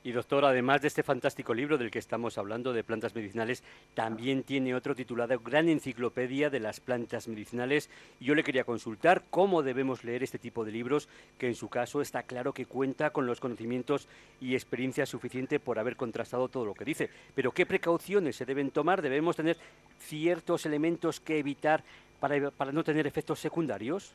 [0.08, 3.62] Y doctor, además de este fantástico libro del que estamos hablando de plantas medicinales,
[3.93, 7.89] también tiene otro titulado Gran Enciclopedia de las Plantas Medicinales.
[8.22, 12.00] yo le quería consultar cómo debemos leer este tipo de libros, que en su caso
[12.00, 14.08] está claro que cuenta con los conocimientos
[14.39, 17.10] y experiencia suficiente por haber contrastado todo lo que dice.
[17.36, 19.02] Pero ¿qué precauciones se deben tomar?
[19.02, 19.58] ¿Debemos tener
[20.00, 21.84] ciertos elementos que evitar
[22.22, 24.13] para, para no tener efectos secundarios?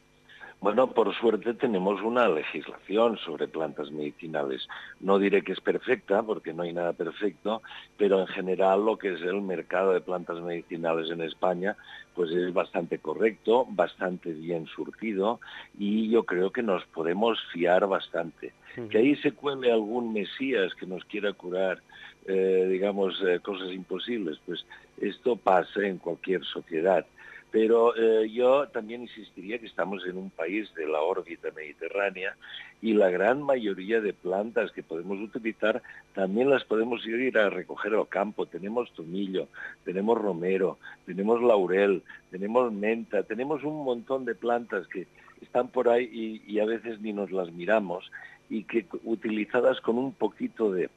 [0.63, 4.69] Bueno, por suerte tenemos una legislación sobre plantas medicinales.
[5.01, 7.63] No diré que es perfecta, porque no hay nada perfecto,
[7.99, 11.77] pero en general lo que es el mercado de plantas medicinales en España,
[12.15, 15.41] pues es bastante correcto, bastante bien surtido,
[15.81, 18.53] y yo creo que nos podemos fiar bastante.
[18.89, 21.81] Que ahí se cuele algún mesías que nos quiera curar,
[22.27, 24.65] eh, digamos, eh, cosas imposibles, pues
[25.01, 27.05] esto pasa en cualquier sociedad.
[27.53, 32.35] Pero eh, yo también insistiría que estamos en un país de la órbita mediterránea
[32.81, 35.83] y la gran mayoría de plantas que podemos utilizar
[36.15, 38.47] también las podemos ir a recoger al campo.
[38.47, 39.49] Tenemos tomillo,
[39.85, 45.07] tenemos romero, tenemos laurel, tenemos menta, tenemos un montón de plantas que
[45.43, 48.11] están por ahí y, y a veces ni nos las miramos
[48.49, 50.89] y que utilizadas con un poquito de,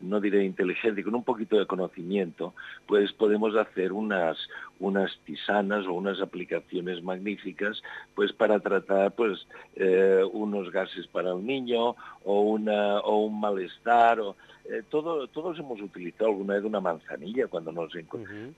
[0.00, 2.54] no diré inteligencia, con un poquito de conocimiento,
[2.86, 4.36] pues podemos hacer unas,
[4.80, 7.82] unas tisanas o unas aplicaciones magníficas
[8.14, 14.20] pues para tratar pues eh, unos gases para el niño o, una, o un malestar.
[14.20, 14.36] O,
[14.70, 17.92] eh, todo, todos hemos utilizado alguna vez una manzanilla cuando, nos,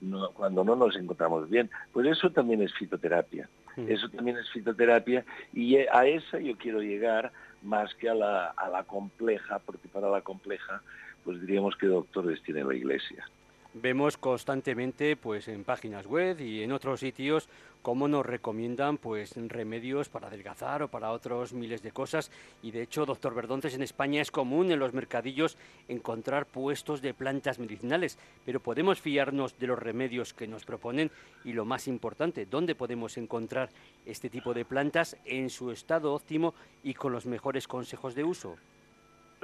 [0.01, 1.69] no, cuando no nos encontramos bien.
[1.93, 3.49] Pues eso también es fitoterapia.
[3.87, 5.23] Eso también es fitoterapia
[5.53, 7.31] y a esa yo quiero llegar
[7.63, 10.81] más que a la, a la compleja, porque para la compleja
[11.23, 13.25] pues diríamos que doctores tiene la Iglesia.
[13.73, 17.47] Vemos constantemente pues en páginas web y en otros sitios
[17.81, 22.31] cómo nos recomiendan pues remedios para adelgazar o para otros miles de cosas
[22.61, 25.57] y de hecho, doctor Verdontes, en España es común en los mercadillos
[25.87, 31.09] encontrar puestos de plantas medicinales, pero podemos fiarnos de los remedios que nos proponen
[31.45, 33.69] y lo más importante, ¿dónde podemos encontrar
[34.05, 36.53] este tipo de plantas en su estado óptimo
[36.83, 38.57] y con los mejores consejos de uso?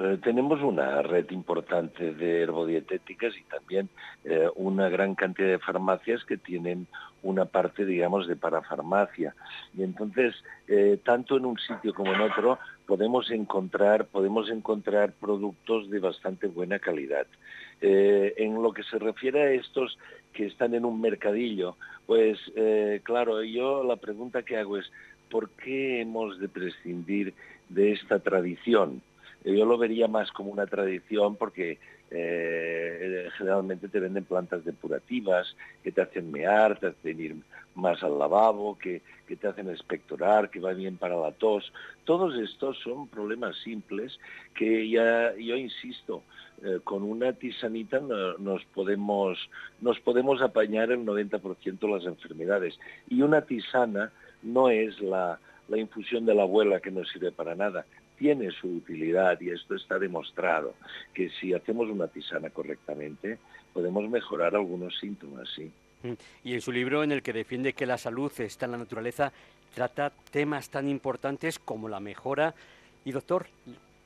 [0.00, 3.88] Eh, tenemos una red importante de herbodietéticas y también
[4.24, 6.86] eh, una gran cantidad de farmacias que tienen
[7.24, 9.34] una parte, digamos, de parafarmacia.
[9.76, 10.36] Y entonces,
[10.68, 16.46] eh, tanto en un sitio como en otro, podemos encontrar, podemos encontrar productos de bastante
[16.46, 17.26] buena calidad.
[17.80, 19.98] en lo que se refiere a estos
[20.32, 22.36] que están en un mercadillo, pues
[23.04, 24.90] claro, yo la pregunta que hago es,
[25.30, 27.34] ¿por qué hemos de prescindir
[27.68, 29.00] de esta tradición?
[29.44, 31.78] Yo lo vería más como una tradición porque
[32.10, 37.36] eh, generalmente te venden plantas depurativas que te hacen mear, te hacen ir
[37.74, 41.72] más al lavabo, que, te hacen expectorar, que va bien para la tos.
[42.04, 44.18] Todos estos son problemas simples
[44.54, 46.22] que ya, yo insisto,
[46.64, 49.38] eh, con una tisanita nos, podemos,
[49.80, 52.78] nos podemos apañar el 90% de las enfermedades.
[53.08, 54.10] Y una tisana
[54.42, 57.84] no es la, la infusión de la abuela que no sirve para nada
[58.18, 60.74] tiene su utilidad y esto está demostrado,
[61.14, 63.38] que si hacemos una tisana correctamente
[63.72, 65.70] podemos mejorar algunos síntomas, sí.
[66.02, 66.12] Mm.
[66.44, 69.32] Y en su libro, en el que defiende que la salud está en la naturaleza,
[69.74, 72.54] trata temas tan importantes como la mejora.
[73.04, 73.46] Y doctor,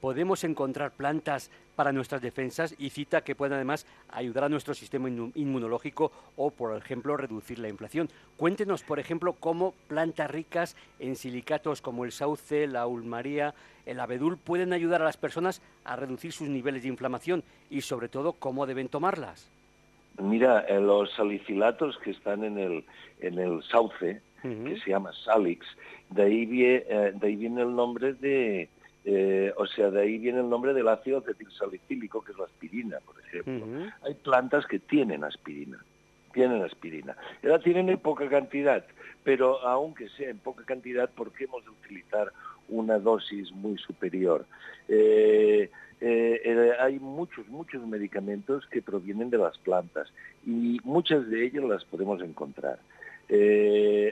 [0.00, 5.08] podemos encontrar plantas para nuestras defensas y cita que pueden además ayudar a nuestro sistema
[5.08, 8.08] inmunológico o, por ejemplo, reducir la inflación.
[8.36, 13.54] Cuéntenos, por ejemplo, cómo plantas ricas en silicatos como el sauce, la ulmaría,
[13.86, 18.08] el abedul pueden ayudar a las personas a reducir sus niveles de inflamación y, sobre
[18.08, 19.50] todo, cómo deben tomarlas.
[20.18, 22.84] Mira, eh, los salicilatos que están en el,
[23.20, 25.64] en el sauce, que se llama salix,
[26.10, 28.68] de ahí, viene, eh, de ahí viene el nombre de,
[29.04, 32.98] eh, o sea, de ahí viene el nombre del ácido acetilsalicílico, que es la aspirina,
[33.06, 33.92] por ejemplo.
[34.02, 35.78] Hay plantas que tienen aspirina,
[36.32, 37.16] tienen aspirina.
[37.42, 38.84] La tienen en poca cantidad,
[39.22, 42.32] pero aunque sea en poca cantidad, ¿por qué hemos de utilizar
[42.68, 44.46] una dosis muy superior.
[44.88, 50.12] Eh, eh, eh, hay muchos, muchos medicamentos que provienen de las plantas
[50.44, 52.78] y muchas de ellas las podemos encontrar.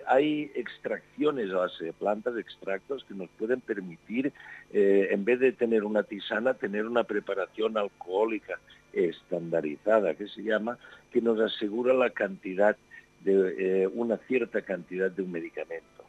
[0.07, 4.32] hay extracciones a plantas, extractos que nos pueden permitir,
[4.72, 8.59] en vez de tener una tisana, tener una preparación alcohólica
[8.92, 10.78] estandarizada, que se llama,
[11.12, 12.76] que nos asegura la cantidad
[13.24, 15.99] de una cierta cantidad de un medicamento.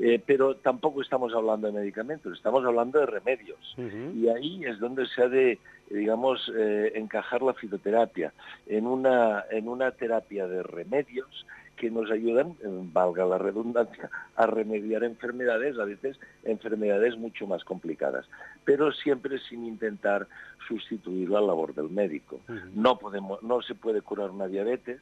[0.00, 3.74] Eh, pero tampoco estamos hablando de medicamentos, estamos hablando de remedios.
[4.14, 5.58] Y ahí es donde se ha de,
[5.90, 8.32] digamos, eh, encajar la fitoterapia,
[8.66, 11.46] en una, en una terapia de remedios
[11.76, 17.64] que nos ayudan, eh, valga la redundancia, a remediar enfermedades, a veces enfermedades mucho más
[17.64, 18.26] complicadas,
[18.64, 20.28] pero siempre sin intentar
[20.68, 22.40] sustituir la labor del médico.
[22.74, 25.00] no, podemos, no se puede curar una diabetes,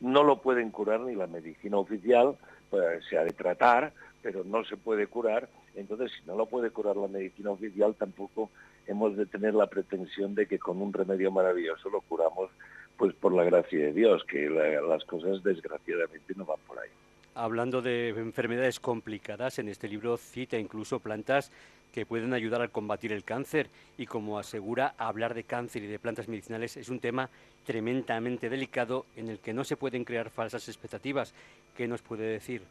[0.00, 2.36] no lo pueden curar ni la medicina oficial,
[2.70, 3.92] pues, se ha de tratar,
[4.22, 5.48] pero no se puede curar.
[5.74, 8.50] Entonces, si no lo puede curar la medicina oficial, tampoco
[8.86, 12.50] hemos de tener la pretensión de que con un remedio maravilloso lo curamos,
[12.96, 16.90] pues por la gracia de Dios, que las cosas desgraciadamente no van por ahí.
[17.34, 21.52] Hablando de enfermedades complicadas, en este libro cita incluso plantas
[21.92, 25.98] que pueden ayudar a combatir el cáncer y como asegura, hablar de cáncer y de
[25.98, 27.28] plantas medicinales es un tema
[27.64, 31.34] tremendamente delicado en el que no se pueden crear falsas expectativas.
[31.76, 32.62] ¿Qué nos puede decir?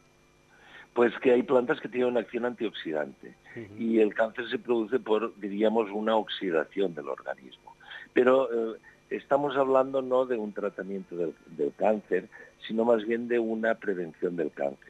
[0.94, 3.34] Pues que hay plantas que tienen una acción antioxidante
[3.78, 7.76] y el cáncer se produce por, diríamos, una oxidación del organismo.
[8.12, 8.78] Pero eh,
[9.10, 12.28] estamos hablando no de un tratamiento del, cáncer,
[12.66, 14.87] sino más bien de una prevención del cáncer.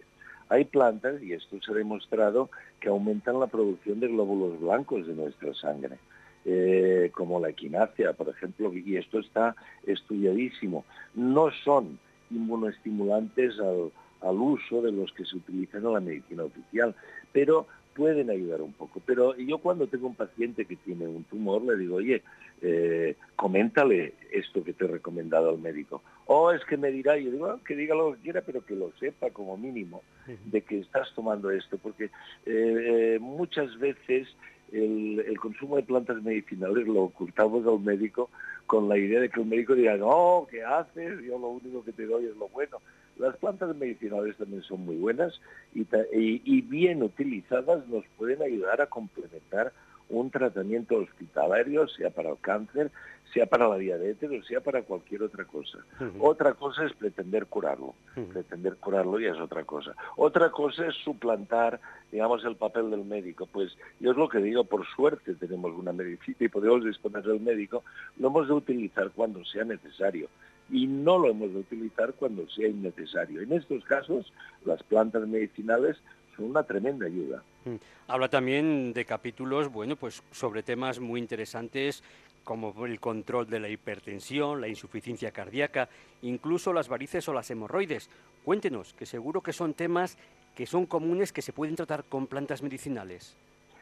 [0.49, 5.15] Hay plantas, y esto se ha demostrado, que aumentan la producción de glóbulos blancos de
[5.15, 5.99] nuestra sangre,
[6.45, 9.55] eh, como la equinacia, por ejemplo, y esto está
[9.87, 10.85] estudiadísimo.
[11.15, 11.99] No son
[12.31, 13.91] inmunoestimulantes al,
[14.21, 16.95] al uso de los que se utilizan en la medicina oficial,
[17.33, 19.03] pero pueden ayudar un poco.
[19.05, 22.23] Pero yo cuando tengo un paciente que tiene un tumor, le digo, oye,
[22.63, 26.03] eh, coméntale esto que te he recomendado al médico.
[26.31, 28.63] O oh, es que me dirá, yo digo, ah, que diga lo que quiera, pero
[28.63, 32.11] que lo sepa como mínimo de que estás tomando esto, porque eh,
[32.45, 34.29] eh, muchas veces
[34.71, 38.29] el, el, consumo de plantas medicinales lo ocultamos al médico
[38.67, 41.19] con la idea de que el médico diga, no, ¿qué haces?
[41.23, 42.77] Yo lo único que te doy es lo bueno.
[43.17, 45.41] Las plantas medicinales también son muy buenas
[45.75, 49.73] y, bien utilizadas nos pueden ayudar a complementar
[50.11, 52.91] un tratamiento hospitalario, sea para el cáncer,
[53.33, 55.79] sea para la diabetes o sea para cualquier otra cosa.
[56.19, 57.95] Otra cosa es pretender curarlo.
[58.33, 59.95] Pretender curarlo ya es otra cosa.
[60.17, 61.81] Otra cosa es suplantar,
[62.11, 63.47] digamos, el papel del médico.
[63.47, 67.41] Pues yo es lo que digo, por suerte tenemos una medicina y podemos disponer del
[67.41, 67.85] médico,
[68.19, 70.29] lo hemos de utilizar cuando sea necesario
[70.71, 73.41] y no lo hemos de utilizar cuando sea innecesario.
[73.41, 74.33] En estos casos,
[74.65, 75.97] las plantas medicinales
[76.39, 77.43] son una tremenda ayuda.
[77.65, 77.75] Mm.
[78.07, 82.03] Habla también de capítulos, bueno, pues sobre temas muy interesantes
[82.45, 85.91] como el control de la hipertensión, la insuficiencia cardíaca,
[86.23, 88.09] incluso las varices o las hemorroides.
[88.43, 90.17] Cuéntenos, que seguro que son temas
[90.55, 93.37] que son comunes que se pueden tratar con plantas medicinales.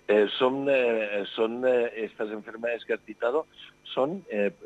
[0.09, 3.47] Eh, son eh, son eh, estas enfermedades que has citado,
[3.83, 4.25] son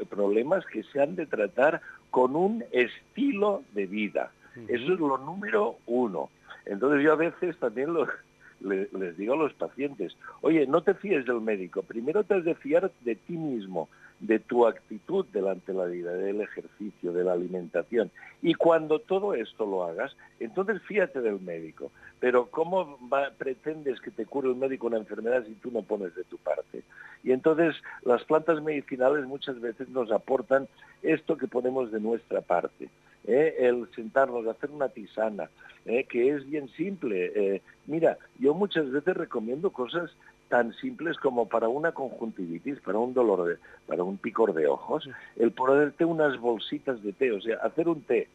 [0.08, 1.80] problemas que se han de tratar
[2.10, 4.32] con un estilo de vida.
[4.66, 6.30] Eso es lo número uno.
[6.66, 7.94] Entonces yo a veces también
[8.60, 12.54] les digo a los pacientes, oye, no te fíes del médico, primero te has de
[12.54, 13.88] fiar de ti mismo,
[14.20, 18.10] de tu actitud delante de la vida, del ejercicio, de la alimentación.
[18.42, 21.90] Y cuando todo esto lo hagas, entonces fíjate del médico.
[22.20, 22.98] Pero ¿cómo
[23.38, 26.82] pretendes que te cure un médico una enfermedad si tú no pones de tu parte?
[27.24, 30.68] Y entonces las plantas medicinales muchas veces nos aportan
[31.02, 32.88] esto que ponemos de nuestra parte.
[33.26, 33.56] ¿Eh?
[33.58, 35.50] el sentarnos, hacer una tisana,
[35.84, 36.04] ¿eh?
[36.04, 37.32] que es bien simple.
[37.34, 40.10] Eh, mira, yo muchas veces recomiendo cosas
[40.48, 43.56] tan simples como para una conjuntivitis, para un dolor, de,
[43.86, 48.02] para un picor de ojos, el ponerte unas bolsitas de té, o sea, hacer un
[48.02, 48.28] té,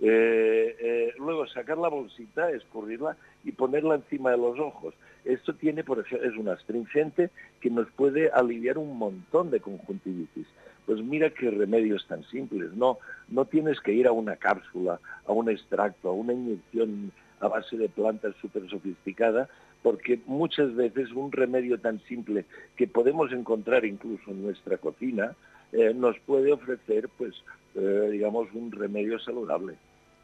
[0.00, 4.94] eh, eh, luego sacar la bolsita, escurrirla y ponerla encima de los ojos.
[5.24, 7.30] Esto tiene, por ejemplo, es un astringente
[7.60, 10.48] que nos puede aliviar un montón de conjuntivitis.
[10.86, 12.72] Pues mira qué remedios tan simples.
[12.74, 17.48] No, no tienes que ir a una cápsula, a un extracto, a una inyección a
[17.48, 19.48] base de plantas súper sofisticada,
[19.82, 22.44] porque muchas veces un remedio tan simple
[22.76, 25.34] que podemos encontrar incluso en nuestra cocina
[25.72, 27.34] eh, nos puede ofrecer, pues,
[27.74, 29.74] eh, digamos, un remedio saludable.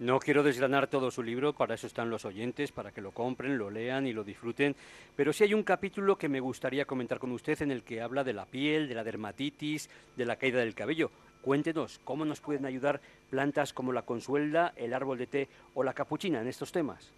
[0.01, 3.59] No quiero desgranar todo su libro, para eso están los oyentes, para que lo compren,
[3.59, 4.77] lo lean y lo disfruten,
[5.17, 8.23] pero sí hay un capítulo que me gustaría comentar con usted en el que habla
[8.23, 11.11] de la piel, de la dermatitis, de la caída del cabello.
[11.43, 15.95] Cuéntenos cómo nos pueden ayudar plantas como la consuelda, el árbol de té o la
[15.95, 17.13] capuchina en estos temas.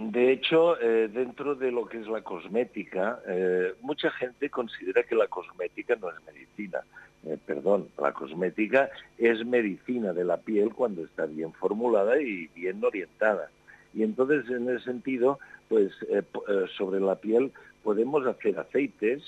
[0.00, 5.14] De hecho, eh, dentro de lo que es la cosmética, eh, mucha gente considera que
[5.14, 6.80] la cosmética no es medicina.
[7.26, 8.88] Eh, perdón, la cosmética
[9.18, 13.50] es medicina de la piel cuando está bien formulada y bien orientada.
[13.92, 15.38] Y entonces, en ese sentido,
[15.68, 15.92] pues
[16.78, 19.22] sobre la piel podemos hacer aceites,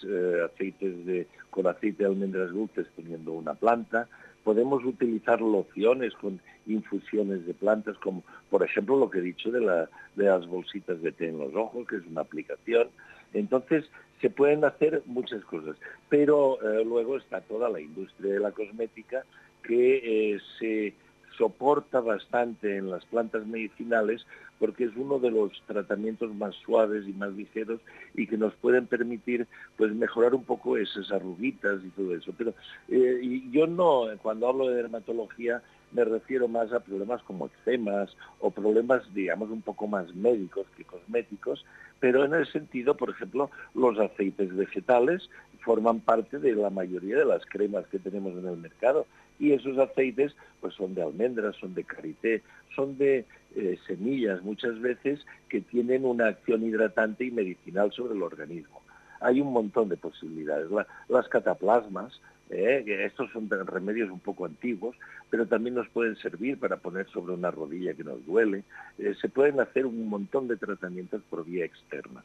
[0.44, 4.08] aceites de, con aceite de almendras dulces teniendo una planta,
[4.44, 9.60] podemos utilizar lociones con infusiones de plantas, como por ejemplo lo que he dicho de,
[9.60, 12.88] la, de las bolsitas de té en los ojos, que es una aplicación.
[13.34, 13.84] Entonces,
[14.20, 15.76] se pueden hacer muchas cosas,
[16.08, 19.24] pero eh, luego está toda la industria de la cosmética
[19.62, 20.94] que eh, se
[21.36, 24.26] soporta bastante en las plantas medicinales
[24.58, 27.80] porque es uno de los tratamientos más suaves y más ligeros
[28.14, 32.32] y que nos pueden permitir pues mejorar un poco esas arruguitas y todo eso.
[32.38, 32.54] Pero
[32.88, 35.62] eh, yo no, cuando hablo de dermatología,
[35.92, 40.84] me refiero más a problemas como eczemas o problemas, digamos, un poco más médicos que
[40.84, 41.64] cosméticos,
[42.00, 45.28] pero en el sentido, por ejemplo, los aceites vegetales
[45.64, 49.06] forman parte de la mayoría de las cremas que tenemos en el mercado
[49.38, 52.42] y esos aceites pues son de almendras, son de karité,
[52.74, 53.24] son de
[53.54, 58.82] eh, semillas muchas veces que tienen una acción hidratante y medicinal sobre el organismo.
[59.20, 60.68] Hay un montón de posibilidades.
[61.08, 62.20] las cataplasmas,
[62.52, 64.96] eh, estos son remedios un poco antiguos,
[65.30, 68.64] pero también nos pueden servir para poner sobre una rodilla que nos duele.
[68.98, 72.22] Eh, se pueden hacer un montón de tratamientos por vía externa.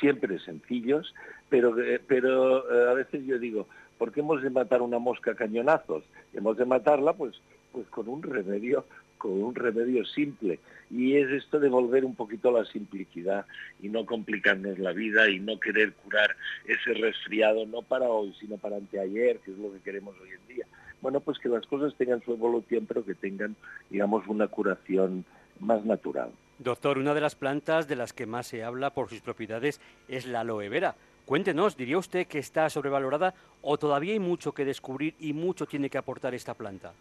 [0.00, 1.14] Siempre sencillos,
[1.48, 1.74] pero,
[2.06, 3.66] pero a veces yo digo,
[3.98, 6.04] ¿Por qué hemos de matar una mosca a cañonazos?
[6.34, 7.34] Hemos de matarla pues,
[7.72, 8.84] pues con un remedio
[9.28, 10.60] un remedio simple
[10.90, 13.46] y es esto de volver un poquito a la simplicidad
[13.80, 18.56] y no complicarnos la vida y no querer curar ese resfriado no para hoy sino
[18.56, 20.66] para anteayer que es lo que queremos hoy en día
[21.00, 23.56] bueno pues que las cosas tengan su evolución pero que tengan
[23.90, 25.24] digamos una curación
[25.60, 29.20] más natural Doctor, una de las plantas de las que más se habla por sus
[29.20, 30.94] propiedades es la aloe vera.
[31.26, 35.90] Cuéntenos, ¿diría usted que está sobrevalorada o todavía hay mucho que descubrir y mucho tiene
[35.90, 36.94] que aportar esta planta?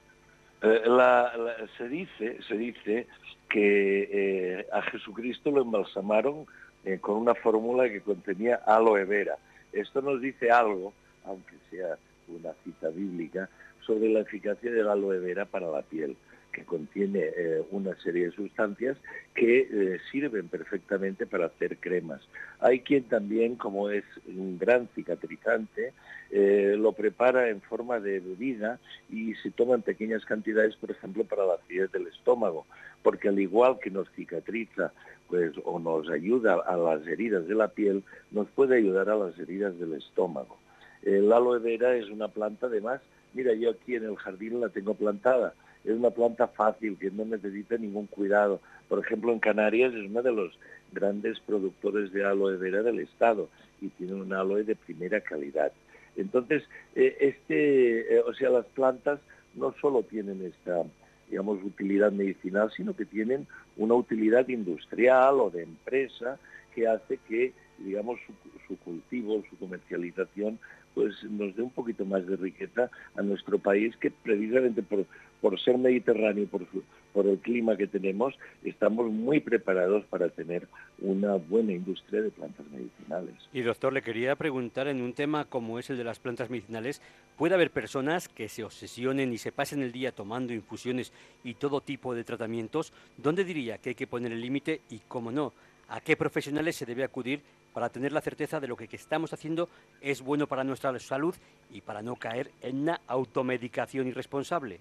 [0.61, 3.07] Eh, se dice, se dice
[3.49, 6.45] que eh, a Jesucristo lo embalsamaron
[6.83, 9.37] eh, con una fórmula que contenía aloe vera.
[9.73, 10.93] Esto nos dice algo,
[11.25, 11.97] aunque sea
[12.27, 13.49] una cita bíblica,
[13.85, 16.15] sobre la eficacia de la aloe vera para la piel
[16.55, 18.97] que contiene eh, una serie de sustancias
[19.33, 22.21] que eh, sirven perfectamente para hacer cremas.
[22.61, 25.91] Hay quien también, como es un gran cicatrizante,
[26.31, 28.79] eh, lo prepara en forma de bebida
[29.09, 32.65] y se toma en pequeñas cantidades, por ejemplo, para la acidez del estómago,
[33.03, 34.93] porque al igual que nos cicatriza
[35.27, 38.01] pues, o nos ayuda a las heridas de la piel,
[38.31, 40.57] nos puede ayudar a las heridas del estómago.
[41.03, 42.99] La aloe vera es una planta, además,
[43.33, 45.53] mira, yo aquí en el jardín la tengo plantada,
[45.85, 48.59] es una planta fácil, que no necesita ningún cuidado.
[48.89, 50.57] Por ejemplo, en Canarias es uno de los
[50.91, 53.49] grandes productores de aloe vera del Estado
[53.81, 55.71] y tiene un aloe de primera calidad.
[56.15, 56.63] Entonces,
[56.95, 59.19] eh, este, eh, o sea, las plantas
[59.53, 60.83] no solo tienen esta,
[61.29, 66.39] digamos, utilidad medicinal, sino que tienen una utilidad industrial o de empresa
[66.73, 68.33] que hace que, digamos, su,
[68.67, 70.59] su cultivo, su comercialización,
[70.93, 75.05] pues nos dé un poquito más de riqueza a nuestro país que precisamente por,
[75.45, 76.65] por ser mediterráneo, por,
[77.13, 78.33] por el clima que tenemos,
[78.63, 80.67] estamos muy preparados para tener
[80.99, 83.35] una buena industria de plantas medicinales.
[83.53, 86.99] Y doctor, le quería preguntar en un tema como es el de las plantas medicinales,
[87.37, 91.79] ¿puede haber personas que se obsesionen y se pasen el día tomando infusiones y todo
[91.79, 92.91] tipo de tratamientos?
[93.15, 95.53] ¿Dónde diría que hay que poner el límite y, cómo no,
[95.89, 97.41] a qué profesionales se debe acudir
[97.71, 99.69] para tener la certeza de lo que estamos haciendo
[100.01, 101.35] es bueno para nuestra salud
[101.69, 104.79] y para no caer en una automedicación irresponsable?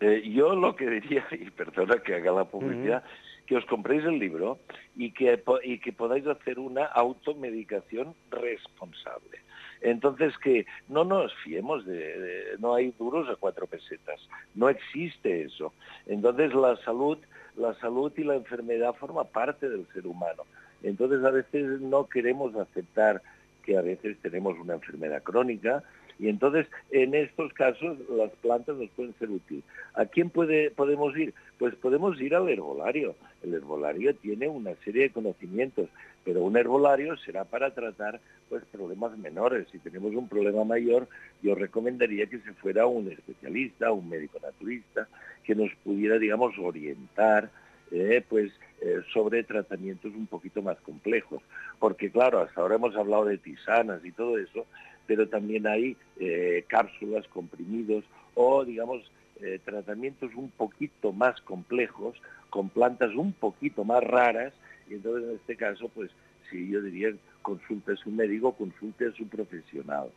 [0.00, 3.02] Eh, yo lo que diría, y perdona que haga la publicidad,
[3.46, 4.58] que os compréis el libro
[4.94, 9.38] y que, y que podáis hacer una automedicación responsable.
[9.80, 14.20] Entonces que no nos fiemos de, no hay duros a cuatro pesetas,
[14.54, 15.72] no existe eso.
[16.06, 17.18] Entonces la salud,
[17.56, 20.44] la salud y la enfermedad forma parte del ser humano.
[20.82, 23.22] Entonces a veces no queremos aceptar
[23.64, 25.82] que a veces tenemos una enfermedad crónica,
[26.18, 29.62] y entonces, en estos casos, las plantas nos pueden ser útiles.
[29.94, 31.32] ¿A quién puede, podemos ir?
[31.58, 33.14] Pues podemos ir al herbolario.
[33.42, 35.88] El herbolario tiene una serie de conocimientos,
[36.24, 39.68] pero un herbolario será para tratar pues problemas menores.
[39.70, 41.06] Si tenemos un problema mayor,
[41.40, 45.06] yo recomendaría que se fuera un especialista, un médico naturista,
[45.44, 47.48] que nos pudiera, digamos, orientar
[47.92, 51.42] eh, pues eh, sobre tratamientos un poquito más complejos.
[51.78, 54.66] Porque claro, hasta ahora hemos hablado de tisanas y todo eso,
[55.08, 58.04] pero también hay eh, cápsulas, comprimidos
[58.34, 64.52] o, digamos, eh, tratamientos un poquito más complejos, con plantas un poquito más raras.
[64.88, 66.10] Y entonces en este caso, pues
[66.50, 70.10] sí, yo diría consulte a su médico, consulte a su profesional,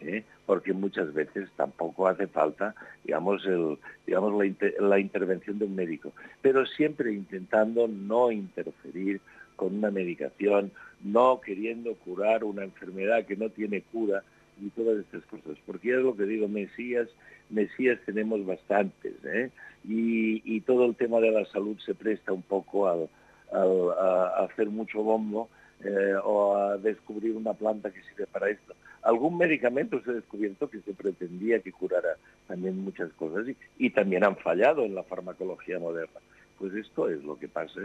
[0.00, 0.24] ¿eh?
[0.46, 2.74] porque muchas veces tampoco hace falta,
[3.04, 3.76] digamos, el,
[4.06, 9.20] digamos la, la intervención de un médico, pero siempre intentando no interferir
[9.56, 10.72] con una medicación,
[11.02, 14.22] no queriendo curar una enfermedad que no tiene cura
[14.60, 17.08] y todas estas cosas, porque es lo que digo, Mesías,
[17.50, 19.50] Mesías tenemos bastantes, ¿eh?
[19.84, 23.08] y, todo el tema de la salud se presta un poco al,
[23.52, 25.48] a hacer mucho bombo
[25.82, 28.74] eh, o a descubrir una planta que sirve para esto.
[29.02, 32.16] Algún medicamento se ha descubierto que se pretendía que curara
[32.48, 33.46] también muchas cosas
[33.78, 36.20] y, también han fallado en la farmacología moderna.
[36.58, 37.80] Pues esto es lo que pasa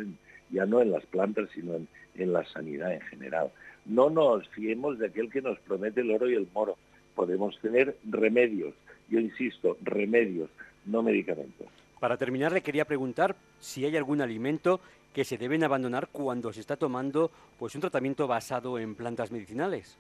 [0.50, 1.76] ya no en las plantas, sino
[2.16, 3.52] en, la sanidad en general.
[3.86, 6.78] No nos fiemos de aquel que nos promete el oro y el moro.
[7.16, 8.74] Podemos tener remedios,
[9.10, 10.50] yo insisto, remedios,
[10.86, 11.68] no medicamentos.
[12.00, 14.80] Para terminar, le quería preguntar si hay algún alimento
[15.14, 19.98] que se deben abandonar cuando se está tomando pues un tratamiento basado en plantas medicinales.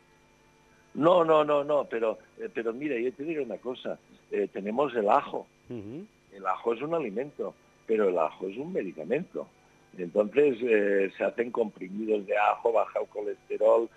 [0.96, 3.98] No, no, no, no, pero, eh, pero mira, yo te digo una cosa,
[4.32, 5.48] eh, tenemos el ajo.
[5.70, 7.54] El ajo es un alimento,
[7.88, 9.48] pero el ajo es un medicamento.
[9.98, 13.89] Entonces eh, se hacen comprimidos de ajo, baja el colesterol,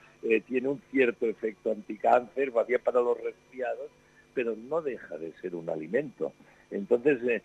[0.49, 3.89] tiene un cierto efecto anticáncer, va bien para los resfriados,
[4.35, 6.33] pero no deja de ser un alimento.
[6.71, 7.43] Entonces,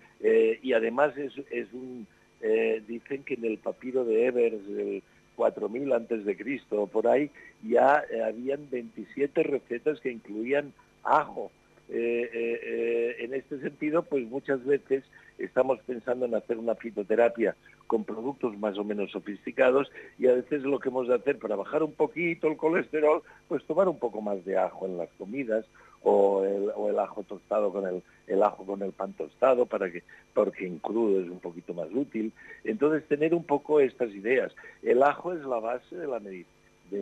[0.63, 2.07] y además es, es un,
[2.41, 5.03] eh, dicen que en el papiro de Evers del
[5.35, 7.29] 4000 antes de Cristo, por ahí,
[7.63, 10.73] ya eh, habían 27 recetas que incluían
[11.03, 11.51] ajo.
[11.89, 15.03] Eh, en este sentido, pues muchas veces
[15.37, 17.55] estamos pensando en hacer una fitoterapia
[17.87, 21.55] con productos más o menos sofisticados y a veces lo que hemos de hacer para
[21.55, 25.65] bajar un poquito el colesterol, pues tomar un poco más de ajo en las comidas
[26.03, 27.85] o el, ajo tostado con
[28.27, 30.03] el, ajo con el pan tostado para que
[30.33, 32.31] porque en crudo es un poquito más útil
[32.63, 34.51] entonces tener un poco estas ideas
[34.81, 36.45] el ajo es la base de la de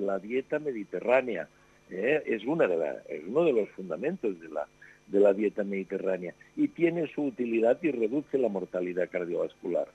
[0.01, 1.47] la dieta mediterránea
[1.89, 2.21] ¿eh?
[2.25, 2.75] es una de
[3.07, 4.67] es uno de los fundamentos de la
[5.09, 9.87] de la dieta mediterránea y tiene su utilidad y reduce la mortalidad cardiovascular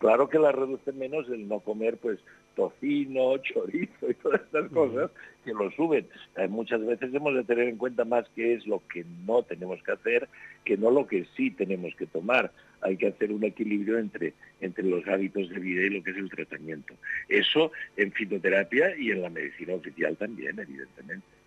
[0.00, 2.18] Claro que la reduce menos el no comer pues
[2.56, 5.10] tocino, chorizo y todas estas cosas
[5.44, 6.06] que lo suben.
[6.38, 9.82] Eh, muchas veces hemos de tener en cuenta más qué es lo que no tenemos
[9.82, 10.28] que hacer
[10.64, 12.50] que no lo que sí tenemos que tomar.
[12.80, 16.16] Hay que hacer un equilibrio entre, entre los hábitos de vida y lo que es
[16.16, 16.94] el tratamiento.
[17.28, 21.39] Eso en fitoterapia y en la medicina oficial también, evidentemente.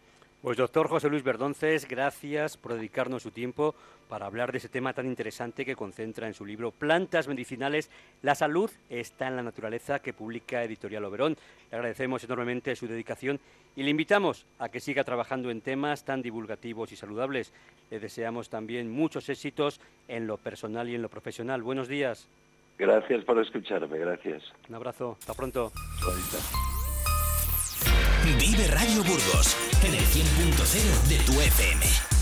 [0.44, 3.76] Pues doctor José Luis Verdonces, gracias por dedicarnos su tiempo
[4.10, 7.90] para hablar de ese tema tan interesante que concentra en su libro Plantas Medicinales.
[8.22, 11.38] La salud está en la naturaleza que publica Editorial Oberón.
[11.72, 13.40] Le agradecemos enormemente su dedicación
[13.78, 17.54] y le invitamos a que siga trabajando en temas tan divulgativos y saludables.
[17.90, 19.80] Le deseamos también muchos éxitos
[20.10, 21.64] en lo personal y en lo profesional.
[21.64, 22.28] Buenos días.
[22.78, 24.44] Gracias por escucharme, gracias.
[24.68, 25.72] Un abrazo, hasta pronto.
[28.24, 32.13] Vive Radio Burgos en el 100.0 de tu FM.